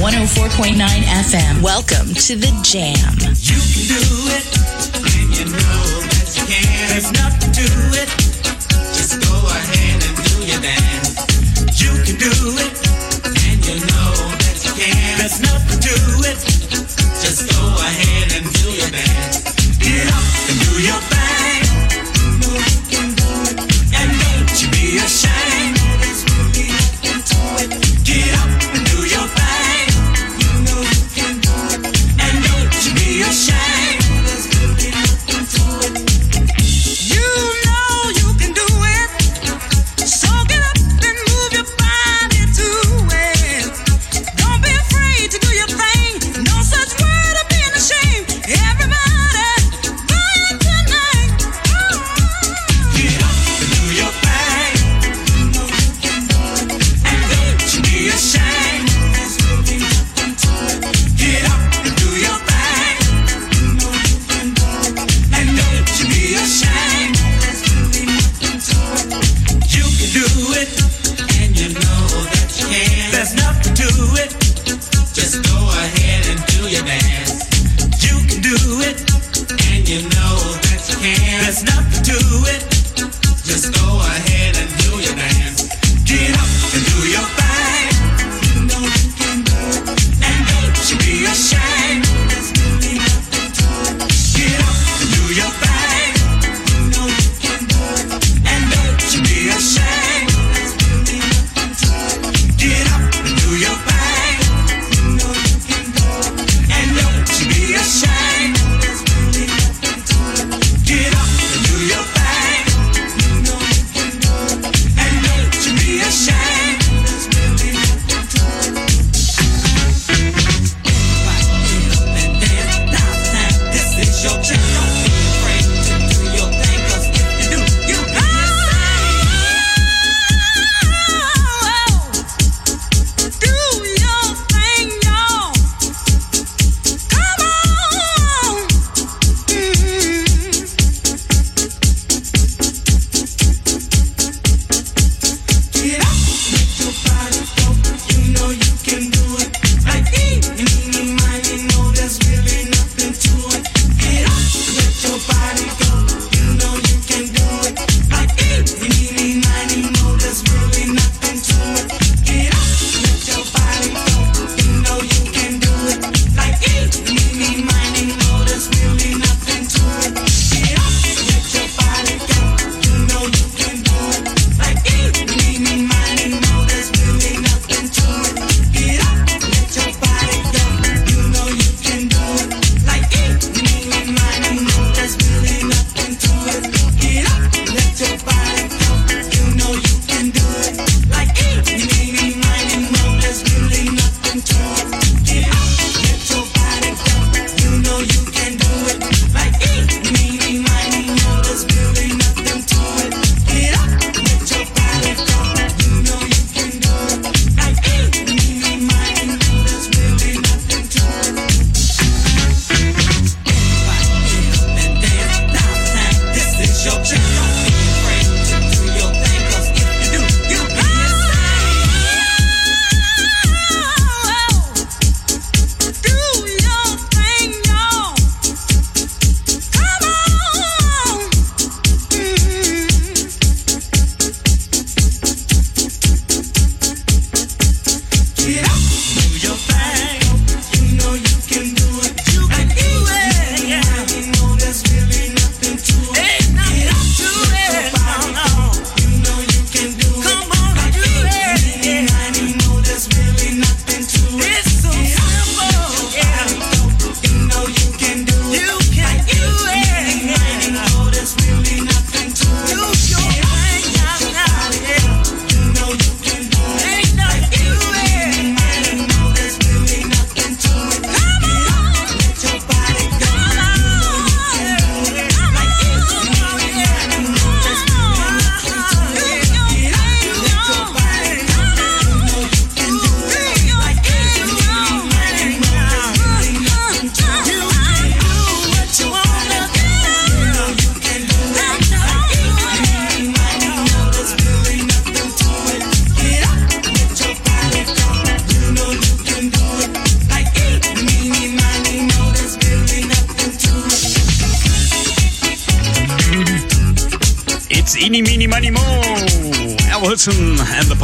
[0.09, 1.61] 104.9 FM.
[1.61, 3.13] Welcome to the Jam.
[3.45, 4.01] You can do
[4.33, 4.45] it,
[4.97, 6.97] and you know that you can.
[7.93, 8.28] It.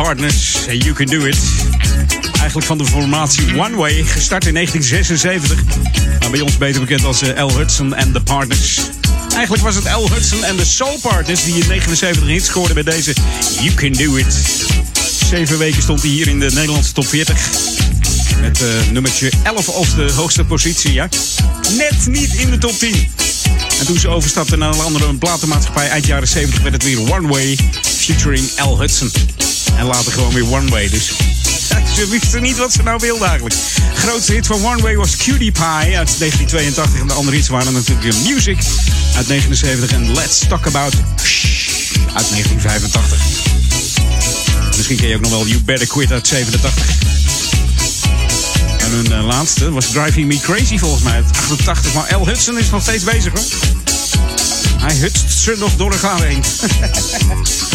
[0.05, 0.65] The Partners.
[0.69, 1.37] You can do it.
[2.37, 5.63] Eigenlijk van de formatie One Way, gestart in 1976.
[6.19, 8.79] Maar bij ons beter bekend als eh, Al Hudson and the Partners.
[9.33, 12.85] Eigenlijk was het Al Hudson and the Soul Partners die in 79 hits scoorden met
[12.85, 13.13] deze
[13.61, 14.35] You Can Do It.
[15.29, 17.49] Zeven weken stond hij hier in de Nederlandse top 40.
[18.41, 21.09] Met eh, nummertje 11 op de hoogste positie, ja.
[21.77, 23.07] Net niet in de top 10.
[23.79, 27.27] En toen ze overstapte naar een andere platenmaatschappij eind jaren 70 werd het weer One
[27.27, 29.34] Way featuring Al Hudson.
[29.77, 30.89] En later gewoon weer One Way.
[30.89, 31.11] Dus
[31.95, 33.55] ze wisten niet wat ze nou wilden eigenlijk.
[33.93, 36.99] Grootste hit van One Way was Cutie Pie uit 1982.
[36.99, 38.57] En de andere hits waren natuurlijk Music
[39.15, 40.93] uit 79 en Let's Talk About
[42.13, 43.19] uit 1985.
[44.75, 46.85] Misschien ken je ook nog wel You Better Quit uit 87.
[48.77, 51.93] En hun eh, laatste was Driving Me Crazy volgens mij uit 88.
[51.93, 53.45] Maar Al Hudson is nog steeds bezig hoor.
[54.77, 56.43] Hij hutst ze nog door elkaar heen.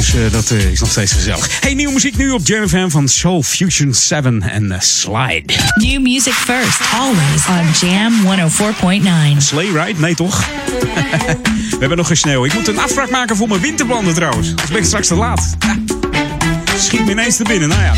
[0.00, 1.60] dus eh, dat eh, is nog steeds gezellig.
[1.60, 5.42] Hey, nieuwe muziek nu op Jam FM van Soul Fusion 7 en eh, Slide.
[5.74, 8.12] New music first, always on Jam
[9.34, 9.36] 104.9.
[9.36, 10.00] Sleigh ride?
[10.00, 10.44] Nee toch?
[11.70, 12.44] We hebben nog geen sneeuw.
[12.44, 14.48] Ik moet een afspraak maken voor mijn winterplannen trouwens.
[14.48, 15.56] Anders ben ik straks te laat.
[15.58, 15.76] Ja.
[16.78, 17.68] Schiet me ineens te binnen.
[17.68, 17.92] Nou ja.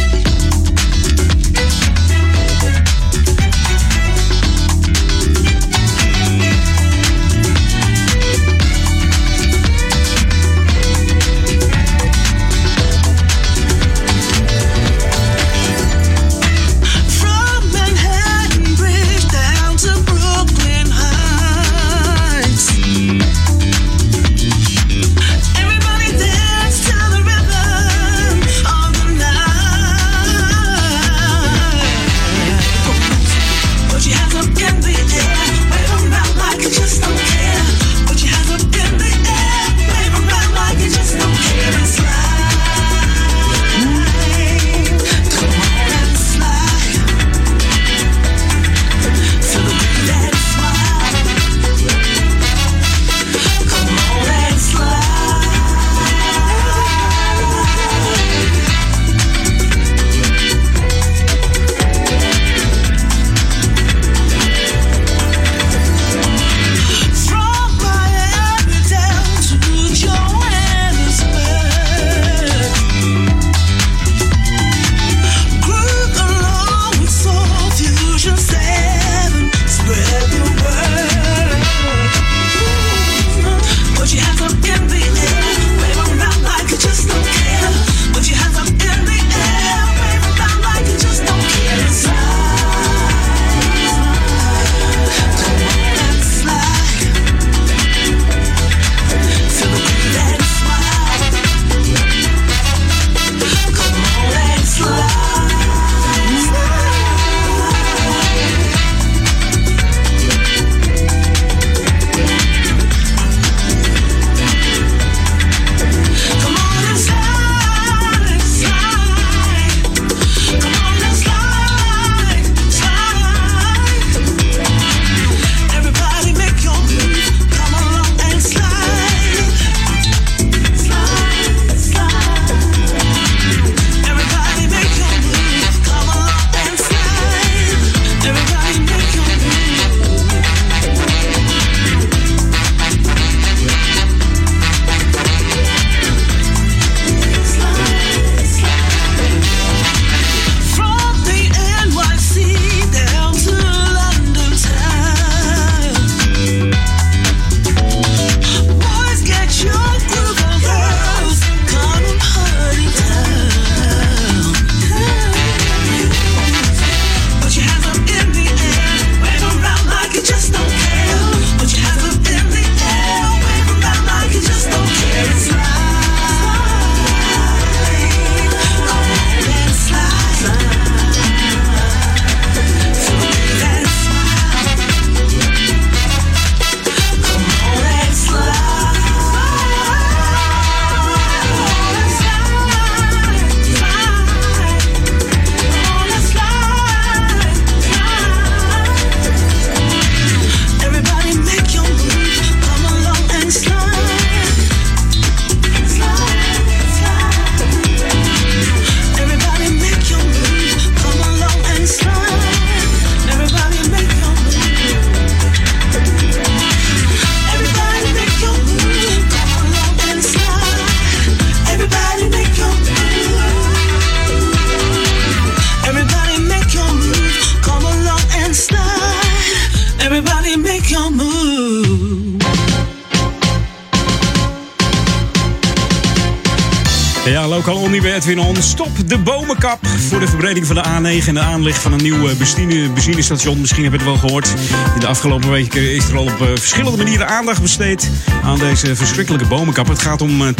[240.60, 243.60] Van de A9 en de aanleg van een nieuw eh, benzine- benzinestation.
[243.60, 244.54] Misschien heb je het wel gehoord.
[244.94, 248.10] In de afgelopen weken is er al op eh, verschillende manieren aandacht besteed
[248.44, 249.88] aan deze verschrikkelijke bomenkap.
[249.88, 250.54] Het gaat om eh,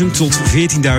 [0.00, 0.40] 10.000 tot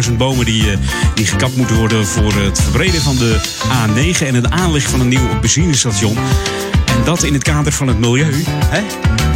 [0.07, 0.77] 14.000 bomen die, eh,
[1.13, 5.07] die gekapt moeten worden voor het verbreden van de A9 en het aanleg van een
[5.09, 6.17] nieuw benzinestation.
[6.85, 8.43] En dat in het kader van het milieu.
[8.65, 8.81] Hè?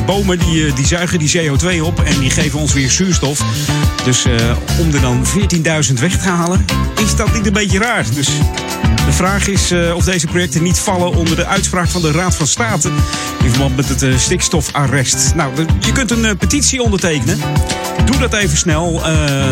[0.06, 3.44] Bomen die, eh, die zuigen die CO2 op en die geven ons weer zuurstof.
[4.03, 4.34] Dus eh,
[4.80, 6.66] om er dan 14.000 weg te halen,
[7.03, 8.06] is dat niet een beetje raar.
[8.14, 8.30] Dus
[9.10, 12.36] de vraag is eh, of deze projecten niet vallen onder de uitspraak van de Raad
[12.36, 12.90] van State.
[13.44, 15.36] In verband met het eh, stikstofarrest.
[15.36, 17.40] Nou, je kunt een eh, petitie ondertekenen.
[18.06, 19.02] Doe dat even snel.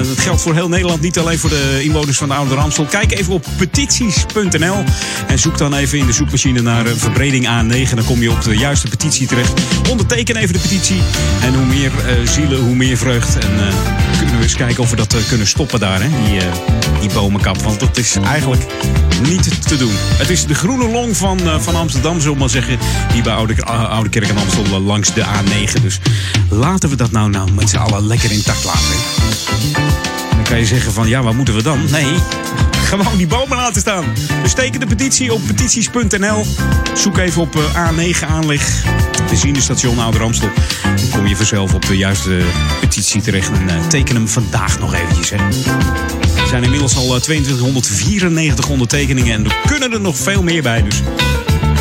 [0.07, 2.85] Dat geldt voor heel Nederland, niet alleen voor de inwoners van de Oude Ramsel.
[2.85, 4.83] Kijk even op petities.nl
[5.27, 7.93] en zoek dan even in de zoekmachine naar verbreding A9.
[7.95, 9.61] Dan kom je op de juiste petitie terecht.
[9.89, 11.01] Onderteken even de petitie.
[11.41, 11.91] En hoe meer
[12.23, 13.37] zielen, hoe meer vreugd.
[13.37, 13.51] En
[14.37, 16.09] we eens kijken of we dat eh, kunnen stoppen daar, hè?
[16.25, 16.51] Die, eh,
[16.99, 17.61] die bomenkap.
[17.61, 18.65] Want dat is eigenlijk
[19.21, 19.91] niet te doen.
[19.93, 22.77] Het is de groene long van, eh, van Amsterdam, zullen we maar zeggen.
[23.13, 25.81] Die bij Oude, Oude Kerk en Amstel langs de A9.
[25.81, 25.99] Dus
[26.49, 28.95] laten we dat nou, nou met z'n allen lekker intact laten.
[30.29, 31.79] Dan kan je zeggen van, ja, wat moeten we dan?
[31.91, 32.13] Nee,
[32.89, 34.05] gewoon die bomen laten staan.
[34.43, 36.45] Dus teken de petitie op petities.nl.
[36.93, 38.83] Zoek even op eh, A9 aanleg.
[39.27, 40.49] Benzinestation Oude Ramstel.
[41.11, 42.41] Kom je vanzelf op de juiste
[42.79, 43.51] petitie terecht.
[43.51, 45.29] En eh, teken hem vandaag nog eventjes.
[45.29, 45.37] Hè.
[46.41, 49.33] Er zijn inmiddels al eh, 2294 ondertekeningen.
[49.33, 50.83] En er kunnen er nog veel meer bij.
[50.83, 51.01] Dus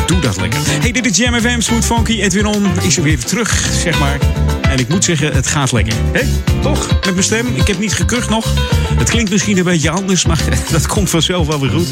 [0.05, 0.59] doe dat lekker.
[0.65, 2.21] Hey, dit is Jam FM, Smooth Funky.
[2.21, 4.17] Edwin On is er weer terug, zeg maar.
[4.61, 5.93] En ik moet zeggen, het gaat lekker.
[6.11, 6.23] Hé,
[6.61, 6.87] toch?
[6.89, 7.47] Met mijn stem.
[7.55, 8.53] Ik heb niet gekucht nog.
[8.97, 11.87] Het klinkt misschien een beetje anders, maar dat komt vanzelf wel weer goed.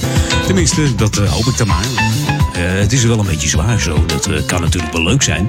[0.45, 2.05] Tenminste, dat eh, hoop ik dan maar.
[2.56, 4.06] Eh, het is wel een beetje zwaar zo.
[4.06, 5.48] Dat eh, kan natuurlijk wel leuk zijn.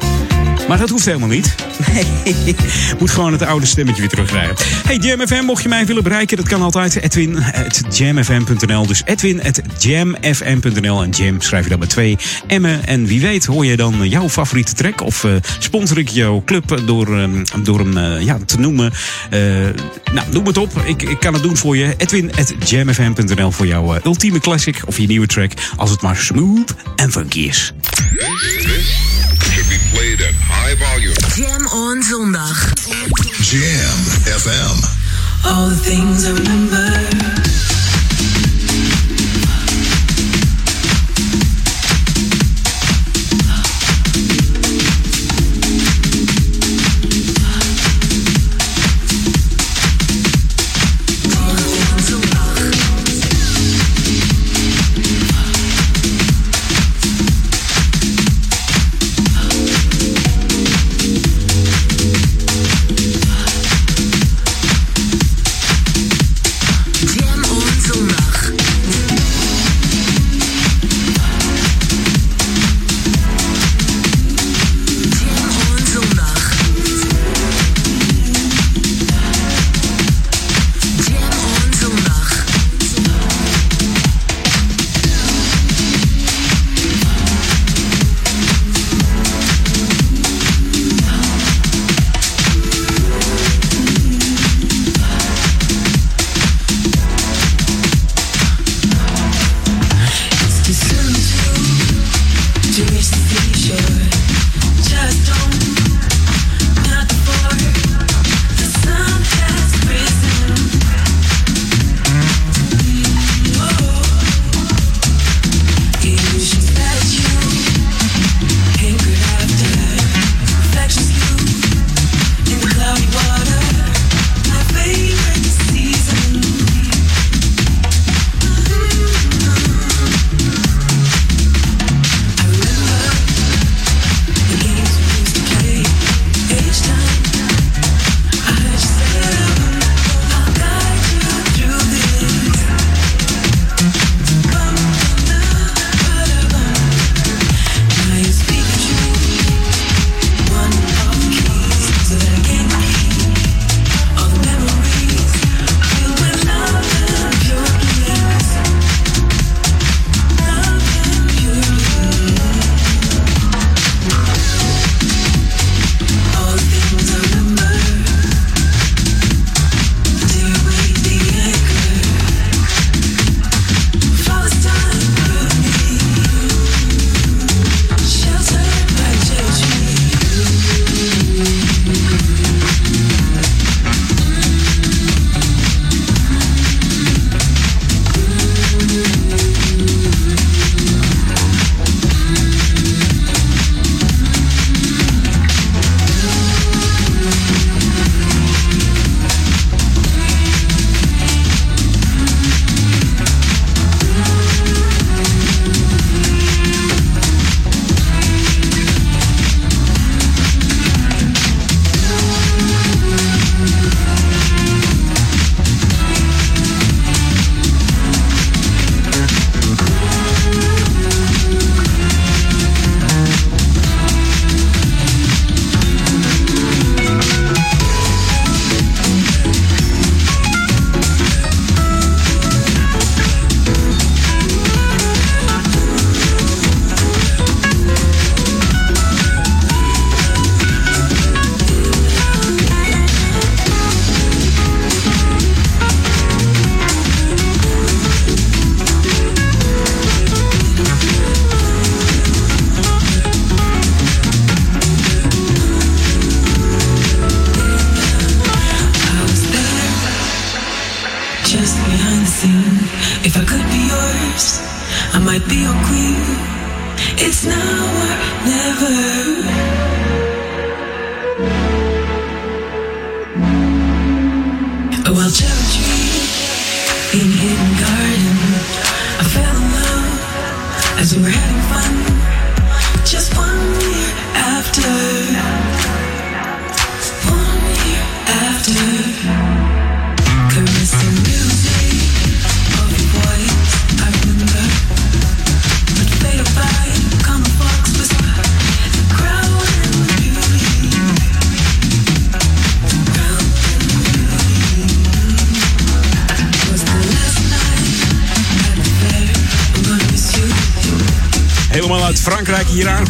[0.68, 1.54] Maar dat hoeft helemaal niet.
[1.92, 2.34] Nee,
[2.98, 4.56] moet gewoon het oude stemmetje weer terugkrijgen.
[4.86, 6.94] Hey, Jam FM, mocht je mij willen bereiken, dat kan altijd.
[7.02, 8.86] Edwin at jamfm.nl.
[8.86, 11.02] Dus Edwin at jamfm.nl.
[11.02, 12.16] En Jam schrijf je dan met twee
[12.58, 12.86] M'en.
[12.86, 15.00] En wie weet hoor je dan jouw favoriete track.
[15.00, 18.92] Of eh, sponsor ik jouw club door, ehm, door hem ja, te noemen.
[20.12, 20.82] Nou, noem het op.
[20.84, 21.94] Ik, ik kan het doen voor je.
[21.96, 24.82] Edwin at jamfm.nl voor jouw ultieme classic.
[24.86, 25.52] Of je nieuwe track.
[25.76, 27.72] Als het maar smooth en funky is.
[29.52, 31.14] Should be played at high volume.
[31.34, 32.72] Jam on zondag.
[33.40, 34.76] Jam FM.
[35.44, 37.45] All the things I remember.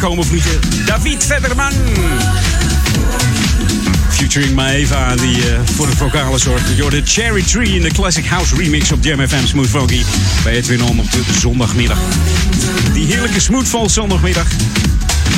[0.01, 0.59] Aankomen vliegen.
[0.85, 1.71] David Vetterman.
[4.09, 6.75] Featuring Maeva, die eh, voor de vocalen zorgde.
[6.75, 10.03] Door de Cherry Tree in de Classic House remix op Jam FM Smooth Funky.
[10.43, 11.99] Bij Edwin On op de zondagmiddag.
[12.93, 14.47] Die heerlijke Smoothfall zondagmiddag.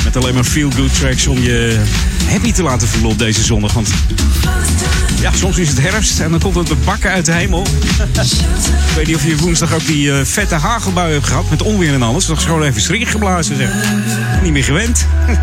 [0.04, 1.80] Met alleen maar feel-good tracks om je
[2.28, 3.72] happy te laten voelen op deze zondag.
[5.20, 7.66] Ja, soms is het herfst en dan komt het met bakken uit de hemel.
[8.88, 11.94] Ik weet niet of je woensdag ook die eh, vette hagelbui hebt gehad met onweer
[11.94, 12.26] en alles.
[12.26, 13.70] Dat is gewoon even schrik geblazen zeg.
[14.42, 15.06] Niet meer gewend.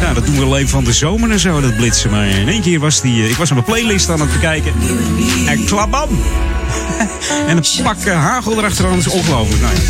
[0.00, 2.10] Nou, dat doen we alleen van de zomer en zo, dat blitsen.
[2.10, 3.22] Maar in één keer was die...
[3.22, 4.72] eh, ik was aan mijn playlist aan het bekijken.
[5.46, 6.08] En klabam!
[7.48, 9.62] en een pak eh, hagel erachteraan is ongelooflijk.
[9.62, 9.80] Nou, ja.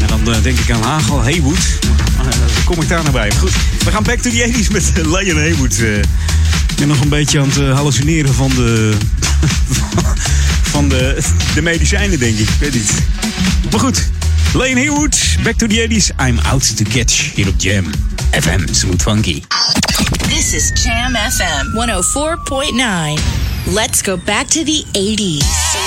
[0.00, 1.78] En dan denk ik aan Hagel Haywood.
[2.68, 3.32] Eh, kom ik daar naar bij.
[3.38, 3.52] Goed,
[3.84, 5.78] we gaan back to the 80s met uh, Lion Haywood.
[5.78, 5.98] eh.
[5.98, 8.96] ik ben nog een beetje aan het eh, hallucineren van de...
[10.72, 11.18] van de,
[11.54, 12.48] de medicijnen, denk ik.
[12.48, 12.92] Ik weet niet.
[13.70, 14.08] Maar goed,
[14.52, 16.26] Lion Haywood, back to the 80s.
[16.26, 17.84] I'm out to catch hier op Jam.
[18.40, 19.42] FM, Smooth Funky.
[20.28, 21.66] This is Jam FM
[23.16, 23.22] 104.9.
[23.64, 25.77] Let's go back to the 80s.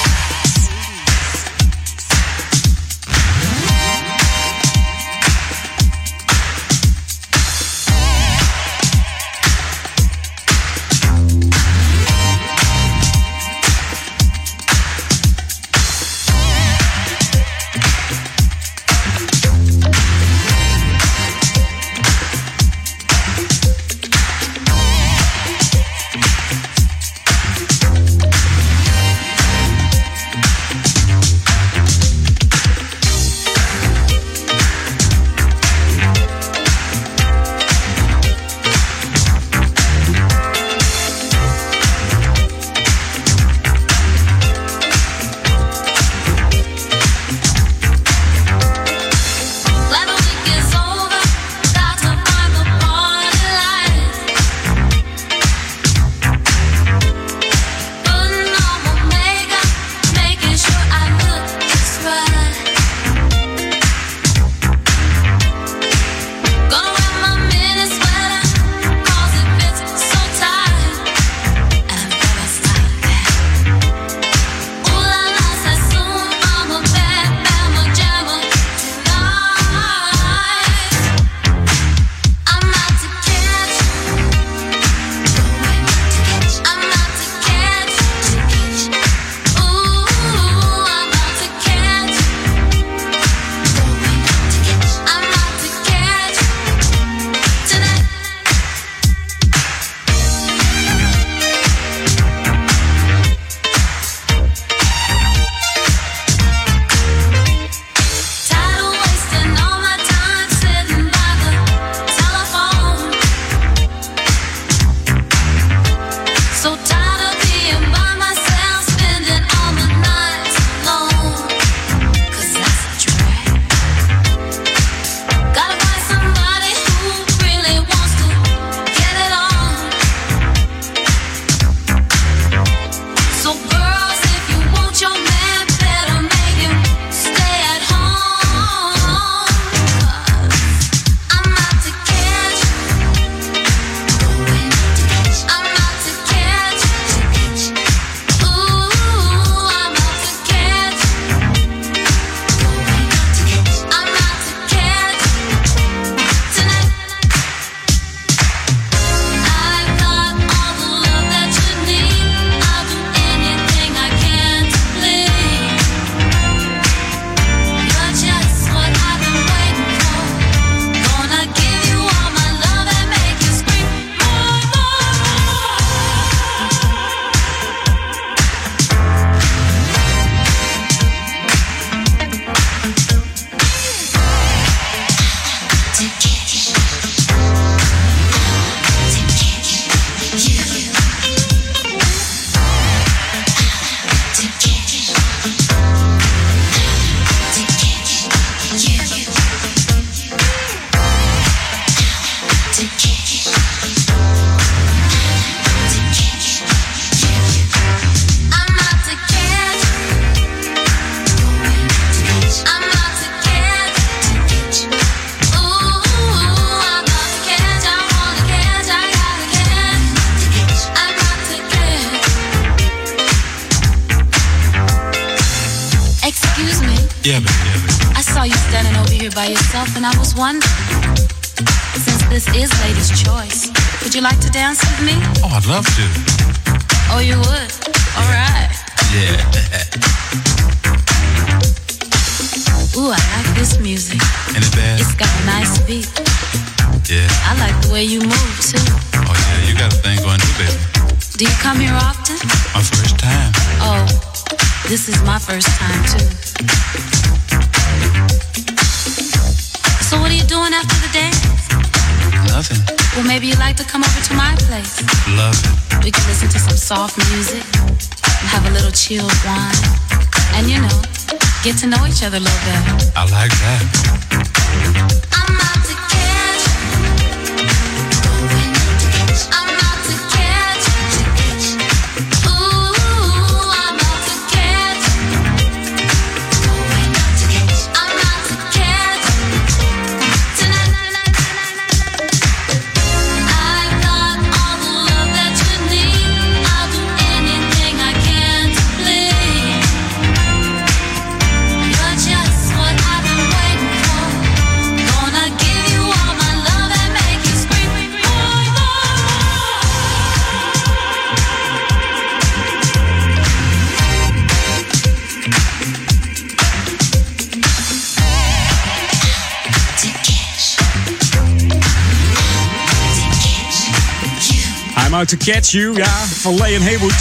[325.28, 327.14] To catch you, ja, van Leon Haywood.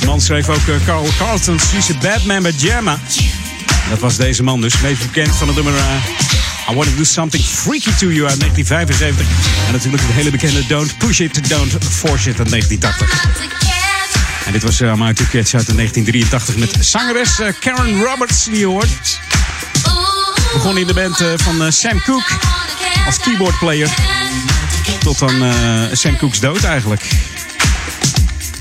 [0.00, 2.98] De man schreef ook eh, Carl Carlton's She's a Bad Man bij Jamma.
[3.88, 7.04] Dat was deze man dus, meest bekend van het nummer eh, I Want to Do
[7.04, 9.26] Something Freaky to You uit 1975.
[9.66, 13.60] En natuurlijk het hele bekende Don't Push It, Don't Force It uit 1980.
[14.46, 18.44] En dit was uh, I'm Out to Catch uit 1983 met zangeres eh, Karen Roberts,
[18.44, 19.20] die je hoort.
[20.52, 22.32] Begon in de band eh, van eh, Sam Cooke
[23.06, 23.88] als keyboardplayer.
[25.00, 27.02] Tot aan eh, Sam Cooke's dood eigenlijk.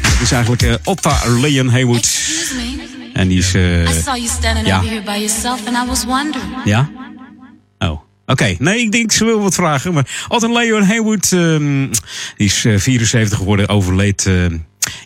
[0.07, 2.09] Het is eigenlijk eh, Otta Leon Haywood.
[3.13, 3.53] En die is...
[3.53, 4.77] I saw you standing ja.
[4.77, 6.55] over here by yourself and I was wondering.
[6.65, 6.89] Ja?
[7.79, 8.01] Oh.
[8.29, 9.93] Oké, nee, ik denk ze wil wat vragen.
[9.93, 11.87] Maar Otto Leon Haywood, ehm,
[12.37, 14.45] die is eh, 74 geworden, overleed eh,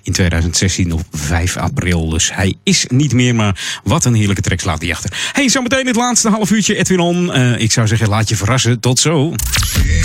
[0.03, 2.09] in 2016 op 5 april.
[2.09, 5.29] Dus hij is niet meer, maar wat een heerlijke trek laat hij achter.
[5.31, 7.33] Hey, zometeen het laatste half uurtje Edwin On.
[7.33, 8.79] Eh, ik zou zeggen, laat je verrassen.
[8.79, 9.35] Tot zo.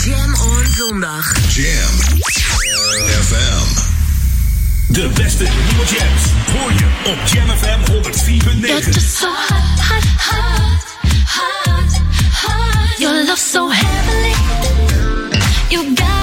[0.05, 1.55] Jam on zondag.
[1.55, 2.23] Jam
[3.23, 3.86] FM.
[4.89, 6.23] De beste nieuwe jams
[6.53, 8.61] hoor je op Jam FM 104.9.
[8.61, 10.97] You're just so hot, hot, hot,
[11.27, 12.01] hot,
[12.32, 12.99] hot.
[12.99, 14.35] Your love so heavenly.
[15.69, 16.18] You got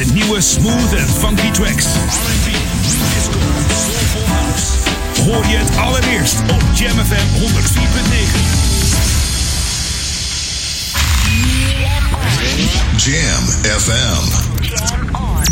[0.00, 1.84] De nieuwe smooth en funky tracks.
[1.84, 2.50] R&B,
[2.82, 4.66] disco, soulful house.
[5.22, 7.44] Hoor je het allereerst op Jam FM 104.9.
[12.96, 13.46] Jam
[13.78, 14.24] FM.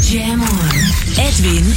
[0.01, 0.47] Jam on.
[1.17, 1.77] Edwin Jam.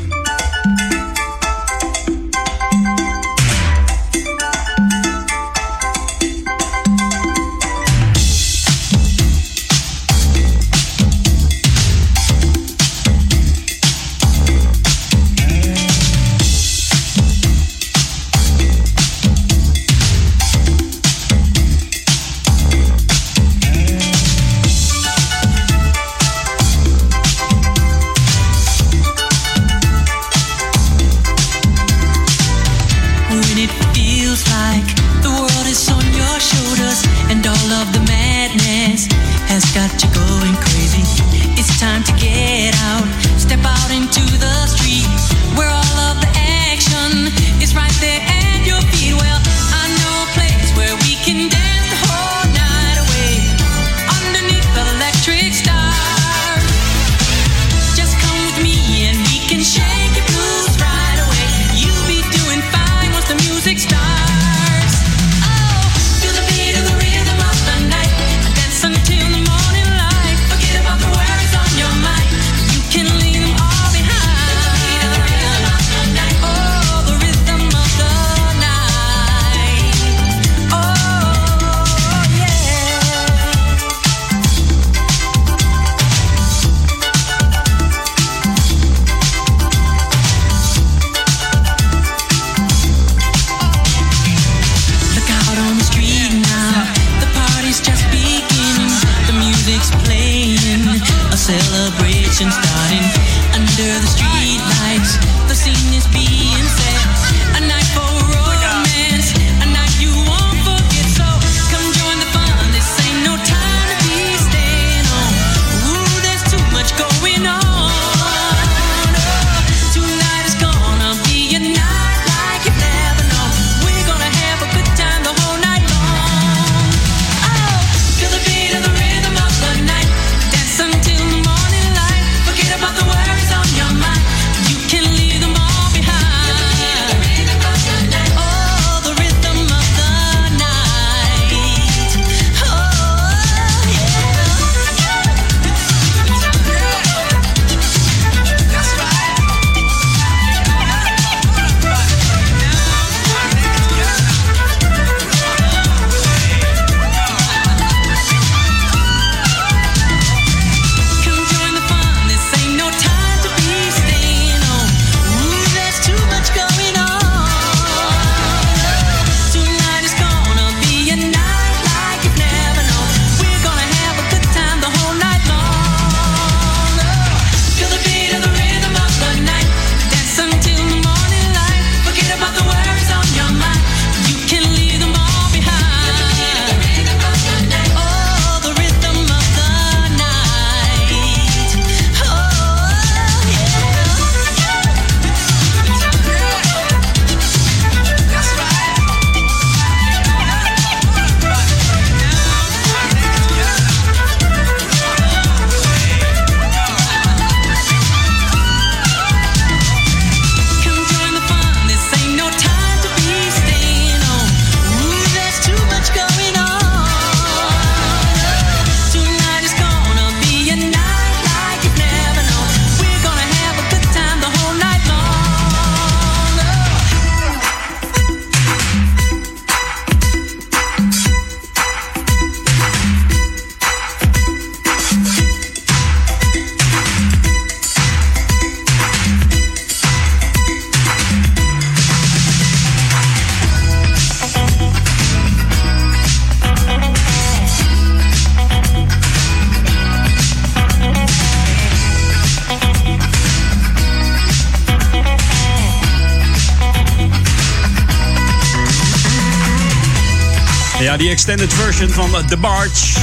[261.11, 263.19] Ja, die extended version van The Barge.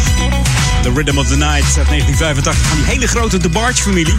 [0.83, 4.15] The Rhythm of the Night uit 1985 van die hele grote The Barge-familie.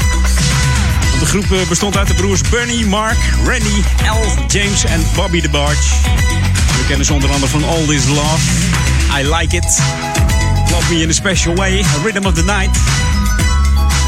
[1.19, 5.49] De groep eh, bestond uit de broers Bernie, Mark, Randy, Al, James en Bobby The
[5.49, 5.81] Barge.
[6.77, 8.41] We kennen ze onder andere van All This Love,
[9.19, 9.81] I Like It,
[10.71, 12.79] Love Me in a Special Way, Rhythm of the Night.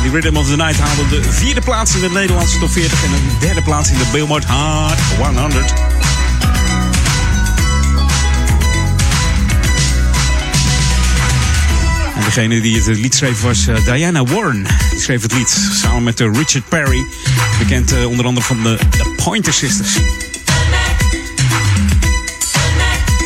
[0.01, 3.11] Die Rhythm of the Night haalde de vierde plaats in de Nederlandse top 40 en
[3.11, 5.90] een derde plaats in de Billboard Hard 100.
[12.33, 14.65] Degene die het lied schreef was eh, Diana Warren.
[14.89, 17.05] Die schreef het lied samen met eh, Richard Perry.
[17.59, 18.77] Bekend eh, onder andere van de,
[19.15, 19.97] Pointer Sisters.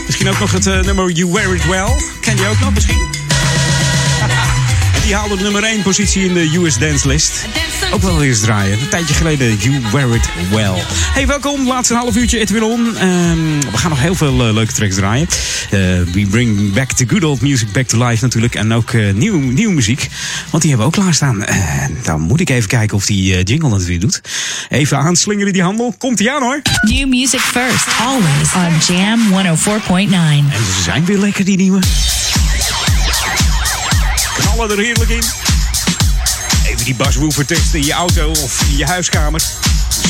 [0.05, 2.01] Misschien ook nog het nummer You Wear It Well.
[2.21, 2.97] Ken je ook nog misschien?
[5.03, 7.45] Die haalde de nummer 1 positie in de US Dance List.
[7.95, 8.79] Ook wel eens draaien.
[8.79, 10.83] Een tijdje geleden You Wear It Well.
[11.13, 11.67] Hey, welkom.
[11.67, 12.95] Laatste half uurtje Edwin On.
[12.97, 15.27] Ehm, we gaan nog heel veel eh, leuke tracks draaien.
[15.69, 15.79] Eh,
[16.11, 18.55] we bring back the good old music back to life natuurlijk.
[18.55, 20.09] En ook nieuw, nieuwe muziek.
[20.49, 21.43] Want die hebben we ook klaarstaan.
[21.43, 24.21] En dan moet ik even kijken of die jingle het weer doet.
[24.69, 25.95] Even aanslingeren die handel.
[25.97, 26.61] Komt ie aan hoor.
[26.81, 30.51] New music first, always on Jam 104.9.
[30.51, 31.79] En ze zijn weer lekker die nieuwe.
[34.37, 35.54] Knallen er heerlijk in.
[36.85, 39.41] Die baswoofer testen in je auto of in je huiskamer.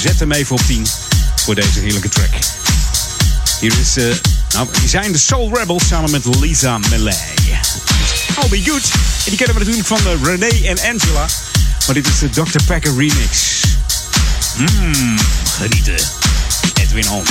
[0.02, 0.88] Zet hem even op 10
[1.36, 2.30] voor deze heerlijke track.
[3.60, 4.04] Hier is, eh,
[4.54, 7.16] nou, die zijn de Soul Rebels samen met Lisa Melee.
[8.42, 8.84] I'll be good.
[8.94, 11.26] En die kennen we natuurlijk van eh, René en Angela.
[11.86, 12.64] Maar dit is de Dr.
[12.66, 13.62] Packer remix.
[14.58, 15.18] Mmm,
[15.58, 16.08] genieten.
[16.74, 17.24] Edwin On.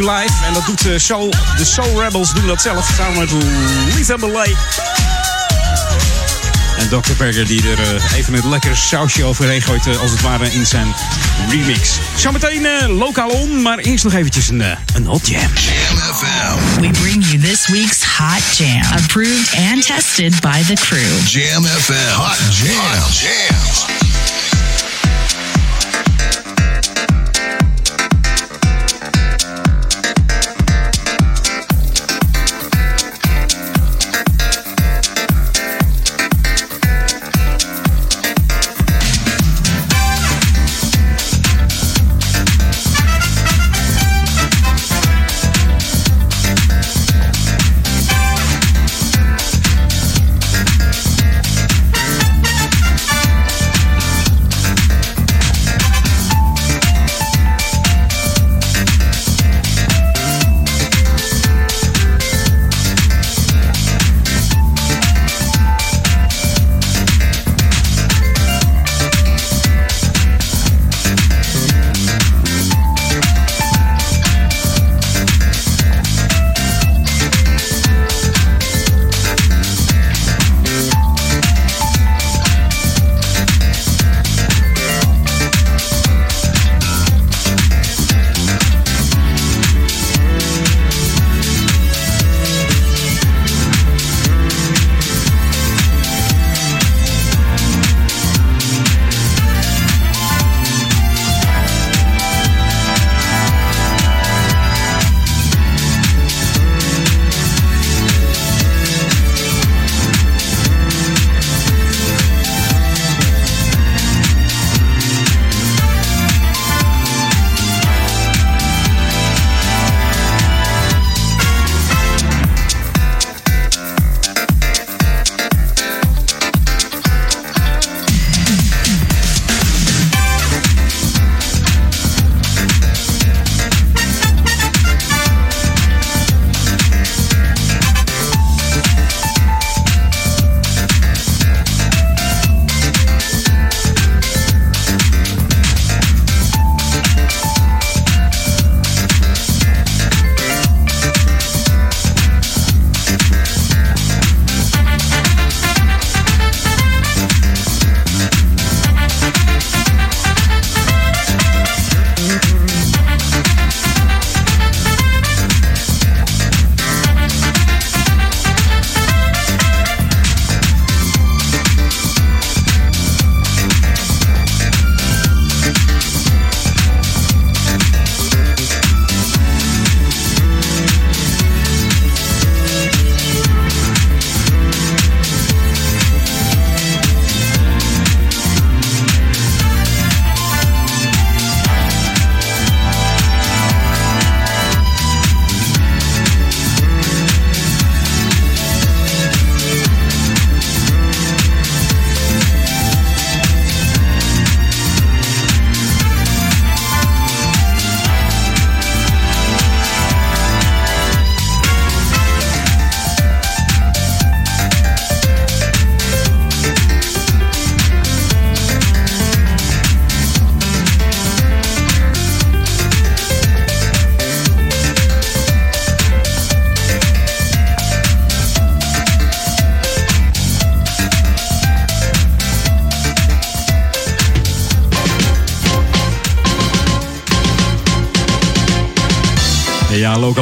[0.00, 0.44] Life.
[0.46, 2.90] En dat doet de Soul, de Soul Rebels doen dat zelf.
[2.96, 3.30] Samen met
[3.94, 4.54] Lisa Belay.
[6.78, 7.12] En Dr.
[7.18, 9.86] Berger die er eh, even een lekker sausje overheen gooit.
[9.86, 10.94] eh, als het ware in zijn
[11.50, 11.90] remix.
[12.16, 13.62] Zometeen eh, lokaal on.
[13.62, 15.50] Maar eerst nog eventjes een, eh, een hot jam.
[16.80, 21.26] We bring you this week's Hot Jam, approved and tested by the crew.
[21.26, 21.92] Jam FM.
[22.14, 23.20] Hot jams.
[23.20, 23.84] jams.
[23.88, 23.95] Ja,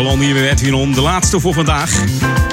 [0.06, 0.92] On hier weer Edwin.
[0.92, 2.04] De laatste voor vandaag.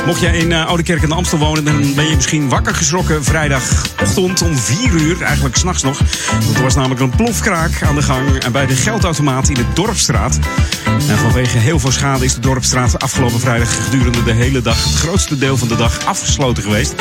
[0.05, 3.23] Mocht jij in uh, Oude Kerk in Amstel wonen, dan ben je misschien wakker geschrokken
[3.23, 5.99] vrijdagochtend om 4 uur, eigenlijk s'nachts nog.
[6.43, 10.39] Want er was namelijk een plofkraak aan de gang bij de geldautomaat in de Dorpstraat.
[10.85, 14.95] En vanwege heel veel schade is de Dorpstraat afgelopen vrijdag gedurende de hele dag, het
[14.95, 16.93] grootste deel van de dag, afgesloten geweest.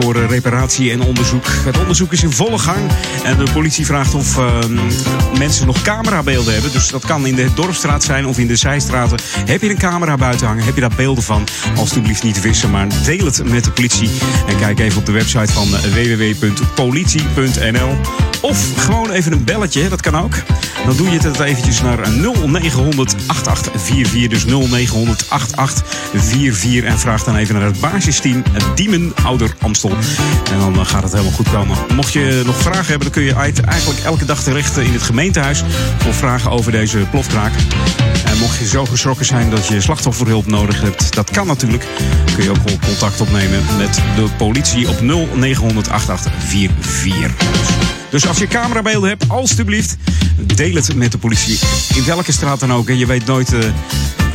[0.00, 1.46] Voor eh, reparatie en onderzoek.
[1.46, 2.90] Het onderzoek is in volle gang.
[3.24, 4.74] En de politie vraagt of ehm,
[5.38, 6.72] mensen nog camerabeelden hebben.
[6.72, 9.18] Dus dat kan in de Dorpstraat zijn of in de zijstraten.
[9.44, 10.64] Heb je een camera buiten hangen?
[10.64, 11.44] Heb je daar beelden van?
[11.76, 14.10] Alsjeblieft niet wissen, maar deel het met de politie.
[14.46, 17.14] En kijk even op de website van www.politie.nl.
[18.46, 20.34] Of gewoon even een belletje, dat kan ook.
[20.86, 24.28] Dan doe je het eventjes naar 0900 8844.
[24.28, 26.90] Dus 0900 8844.
[26.90, 28.42] En vraag dan even naar het basisteam
[28.74, 29.90] Diemen Ouder Amstel.
[30.52, 31.76] En dan eh, gaat het helemaal goed komen.
[31.94, 35.62] Mocht je nog vragen hebben, dan kun je eigenlijk elke dag terecht in het gemeentehuis.
[35.98, 37.52] Voor vragen over deze plofkraak.
[38.24, 41.86] En mocht je zo geschrokken zijn dat je slachtofferhulp nodig hebt, dat kan natuurlijk.
[42.34, 47.75] Kun je ook contact opnemen met de politie op 0900 8844.
[48.10, 49.96] Dus als je camerabeelden hebt, alstublieft,
[50.54, 51.58] deel het met de politie.
[51.94, 52.88] In welke straat dan ook.
[52.88, 53.60] En je weet nooit eh,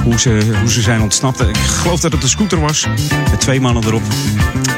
[0.03, 1.39] hoe, ze, hoe ze zijn ontsnapt.
[1.39, 2.87] Ik geloof dat het een scooter was.
[3.29, 4.03] Met twee mannen erop.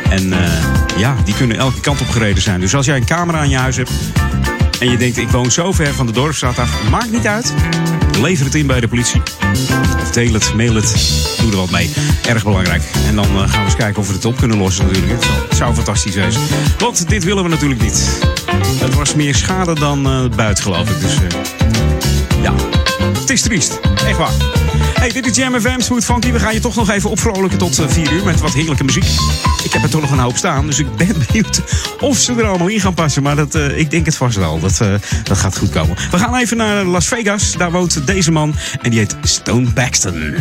[0.09, 0.51] En eh,
[0.97, 2.59] ja, die kunnen elke kant op gereden zijn.
[2.59, 3.91] Dus als jij een camera aan je huis hebt.
[4.79, 6.89] En je denkt, ik woon zo ver van de dorpsstraat af.
[6.89, 7.53] Maakt niet uit.
[8.21, 9.21] Lever het in bij de politie.
[10.01, 10.95] Of deel het, mail het.
[11.41, 11.93] Doe er wat mee.
[12.27, 12.83] Erg belangrijk.
[13.07, 15.23] En dan eh, gaan we eens kijken of we het op kunnen lossen natuurlijk.
[15.23, 16.33] Het zou, fantastisch zijn.
[16.77, 18.19] Want dit willen we natuurlijk niet.
[18.77, 20.99] Het was meer schade dan eh buit, geloof ik.
[20.99, 22.53] Dus eh, ja,
[23.19, 23.79] het is triest.
[24.05, 24.31] Echt waar.
[25.03, 26.31] Hey, dit is Jam FM, Smooth Funky.
[26.31, 29.05] We gaan je toch nog even opvrolijken tot eh, 4 uur met wat heerlijke muziek.
[29.63, 31.61] Ik heb er toch nog een hoop staan, dus ik ben benieuwd
[31.99, 33.23] of ze er allemaal in gaan passen.
[33.23, 34.59] Maar dat, eh, ik denk het vast wel.
[34.59, 34.93] Dat, eh,
[35.23, 35.95] dat gaat goed komen.
[36.11, 37.51] We gaan even naar Las Vegas.
[37.51, 40.35] Daar woont deze man en die heet Stone Baxton.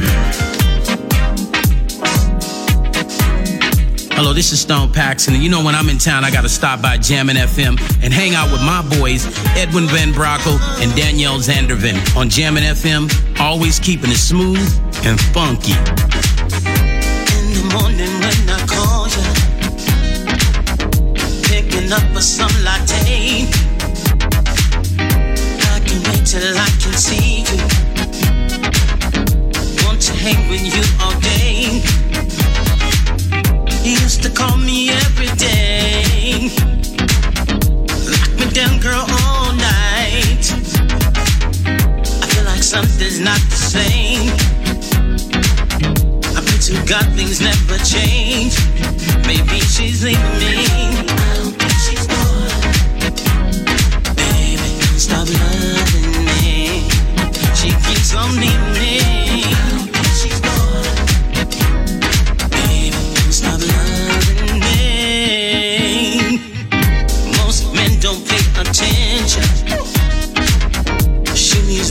[4.23, 6.81] Hello, this is Stone Paxton, and you know when I'm in town, I gotta stop
[6.81, 9.27] by Jammin' FM and hang out with my boys,
[9.59, 14.63] Edwin Van Brockel and Danielle Zandervan on Jammin' FM, always keeping it smooth
[15.05, 15.73] and funky.
[15.75, 15.77] In
[17.51, 19.27] the morning when I call you,
[21.43, 23.49] picking up a some latte.
[26.25, 27.59] Till I can see you.
[29.85, 31.52] Want to hang with you all day.
[38.53, 40.45] Down, girl, all night.
[41.65, 44.29] I feel like something's not the same.
[46.37, 48.55] I pray to God things never change.
[49.27, 50.67] Maybe she's leaving me.
[50.69, 52.53] I don't think she's gone.
[54.17, 54.69] Baby,
[54.99, 56.91] stop loving me.
[57.55, 59.22] She keeps on leaving me.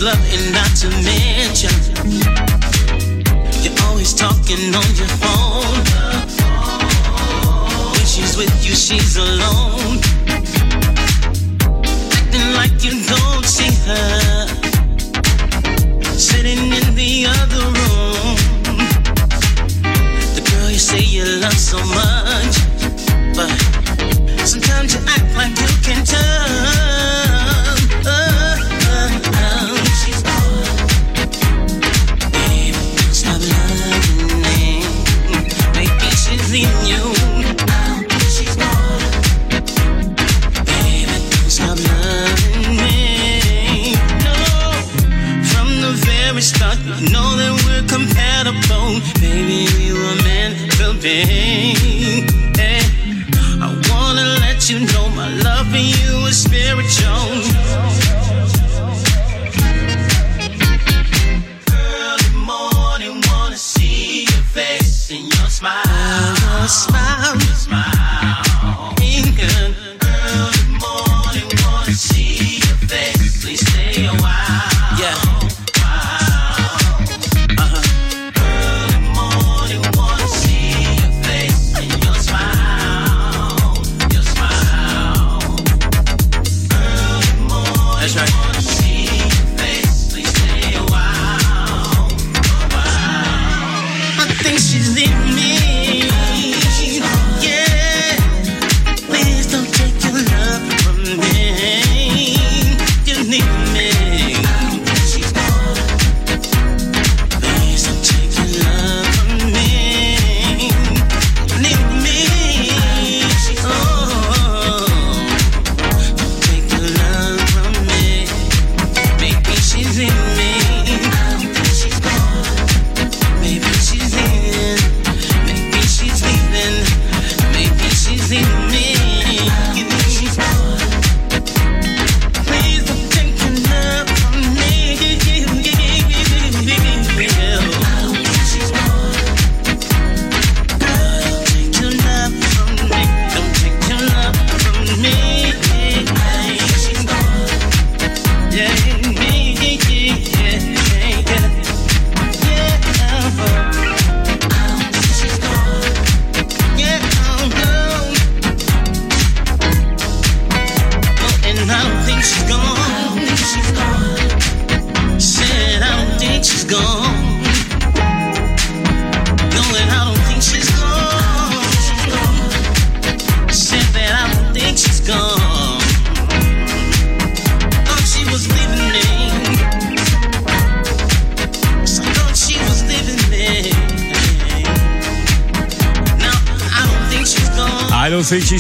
[0.04, 1.70] And not to mention.
[3.62, 5.84] You're always talking on your phone.
[7.94, 10.00] When she's with you, she's alone.
[12.18, 14.48] Acting like you don't see her.
[16.18, 18.38] Sitting in the other room.
[20.34, 22.58] The girl you say you love so much.
[23.36, 23.52] But
[24.48, 26.41] sometimes you act like you can turn.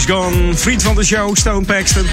[0.01, 2.05] Vriend van de show, Stone Paxton.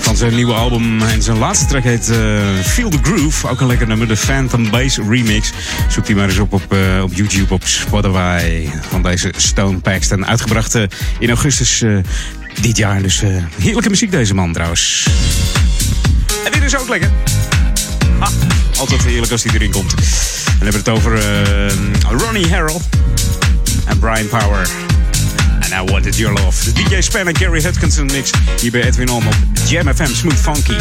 [0.00, 1.02] Van zijn nieuwe album.
[1.02, 2.16] En zijn laatste track heet eh,
[2.64, 3.48] Feel the Groove.
[3.48, 5.52] Ook een lekker nummer, de Phantom Bass Remix.
[5.88, 8.68] Zoek die maar eens op op, eh, op YouTube, op Spotify.
[8.88, 10.26] Van deze Stone Paxton.
[10.26, 10.82] Uitgebracht eh,
[11.18, 11.84] in augustus
[12.60, 13.02] dit jaar.
[13.02, 13.22] Dus
[13.58, 15.06] heerlijke muziek deze man trouwens.
[16.44, 17.10] En dit is ook lekker.
[18.78, 19.94] Altijd heerlijk als die erin komt.
[20.58, 21.22] En hebben het over
[22.10, 22.80] Ronnie Harrell
[23.86, 24.91] en Brian Power.
[25.72, 26.54] And I Wanted Your Love.
[26.74, 28.30] DJ Span en Gary Hutkinson mix
[28.60, 29.34] hier bij Edwin On op
[29.68, 30.76] Jam FM Smooth Funky.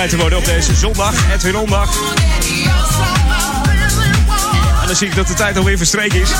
[0.00, 1.96] Bij te worden op deze zondag, Edwin Ondag.
[4.80, 6.30] En dan zie ik dat de tijd alweer verstreken is.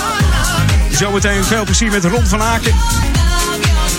[0.91, 2.74] Zometeen veel plezier met Ron van Aken.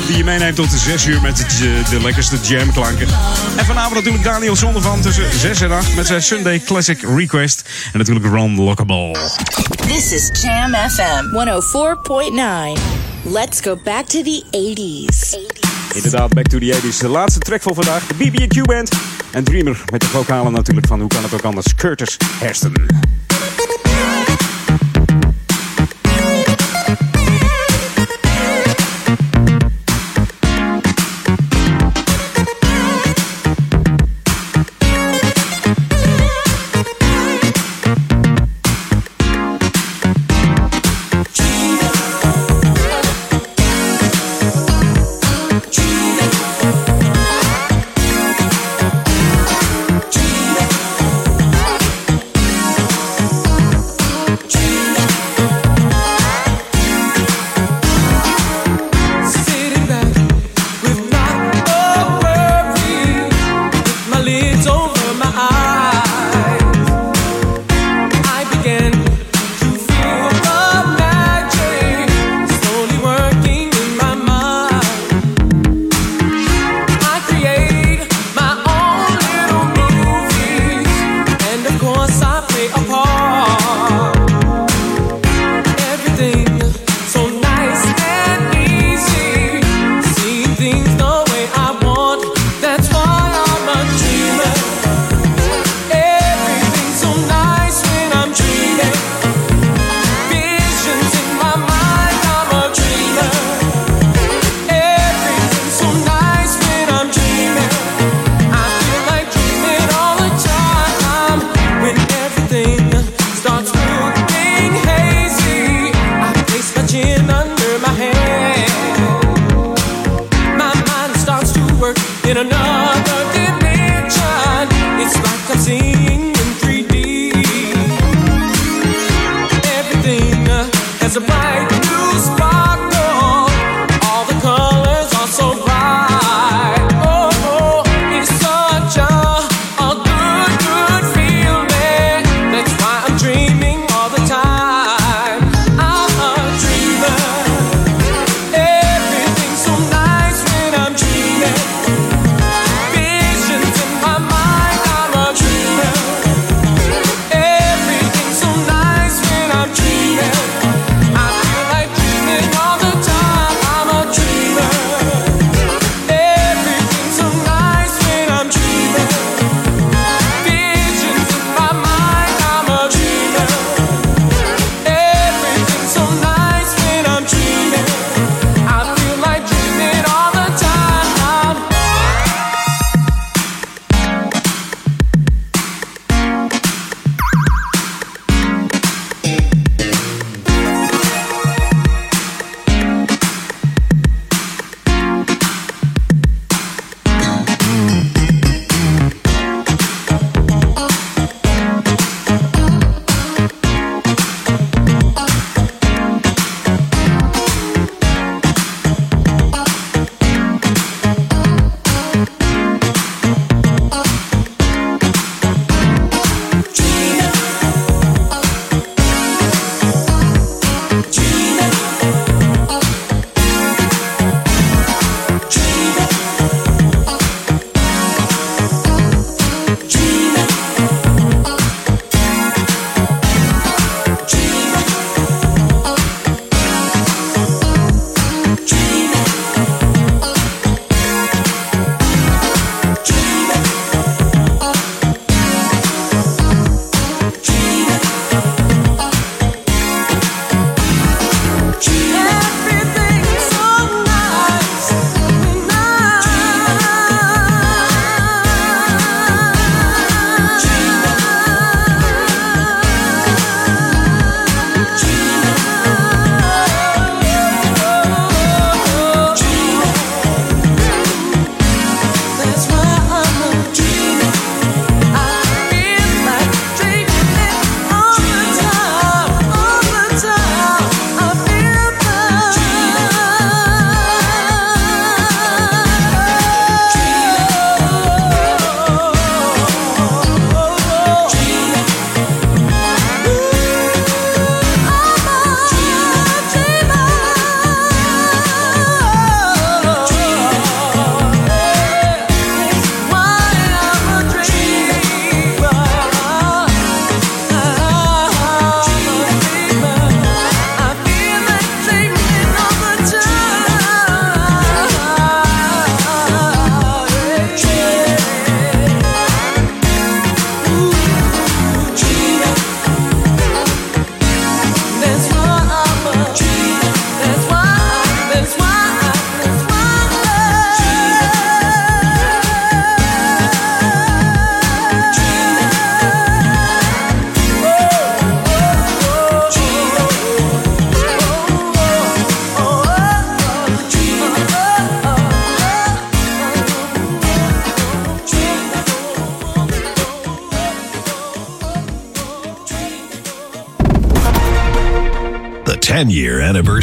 [0.08, 3.08] Die je meeneemt tot de 6 uur met de, de lekkerste jamklanken.
[3.56, 7.70] En vanavond natuurlijk Daniel Zondervan tussen 6 en 8 met zijn Sunday Classic Request.
[7.92, 9.16] En natuurlijk Ron Lockable.
[9.88, 11.26] This is Jam FM
[12.76, 12.82] 104.9.
[13.24, 15.38] Let's go back to the 80s.
[15.94, 16.98] Inderdaad, back to the 80s.
[16.98, 18.08] De laatste track voor vandaag.
[18.08, 18.90] De BB&Q Band.
[19.32, 22.74] En Dreamer met de vocalen natuurlijk van, hoe kan het ook anders, Curtis Hairston.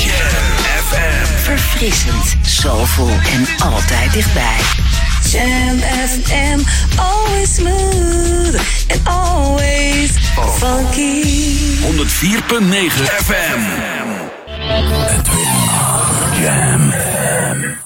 [0.85, 1.25] FM.
[1.43, 4.86] Verfrissend, soulful en altijd dichtbij.
[5.27, 6.63] Jam FM,
[6.97, 8.55] always smooth
[8.89, 10.17] and always
[10.59, 11.23] funky.
[11.83, 12.89] 104.9
[13.27, 13.61] FM.
[16.39, 17.77] Jam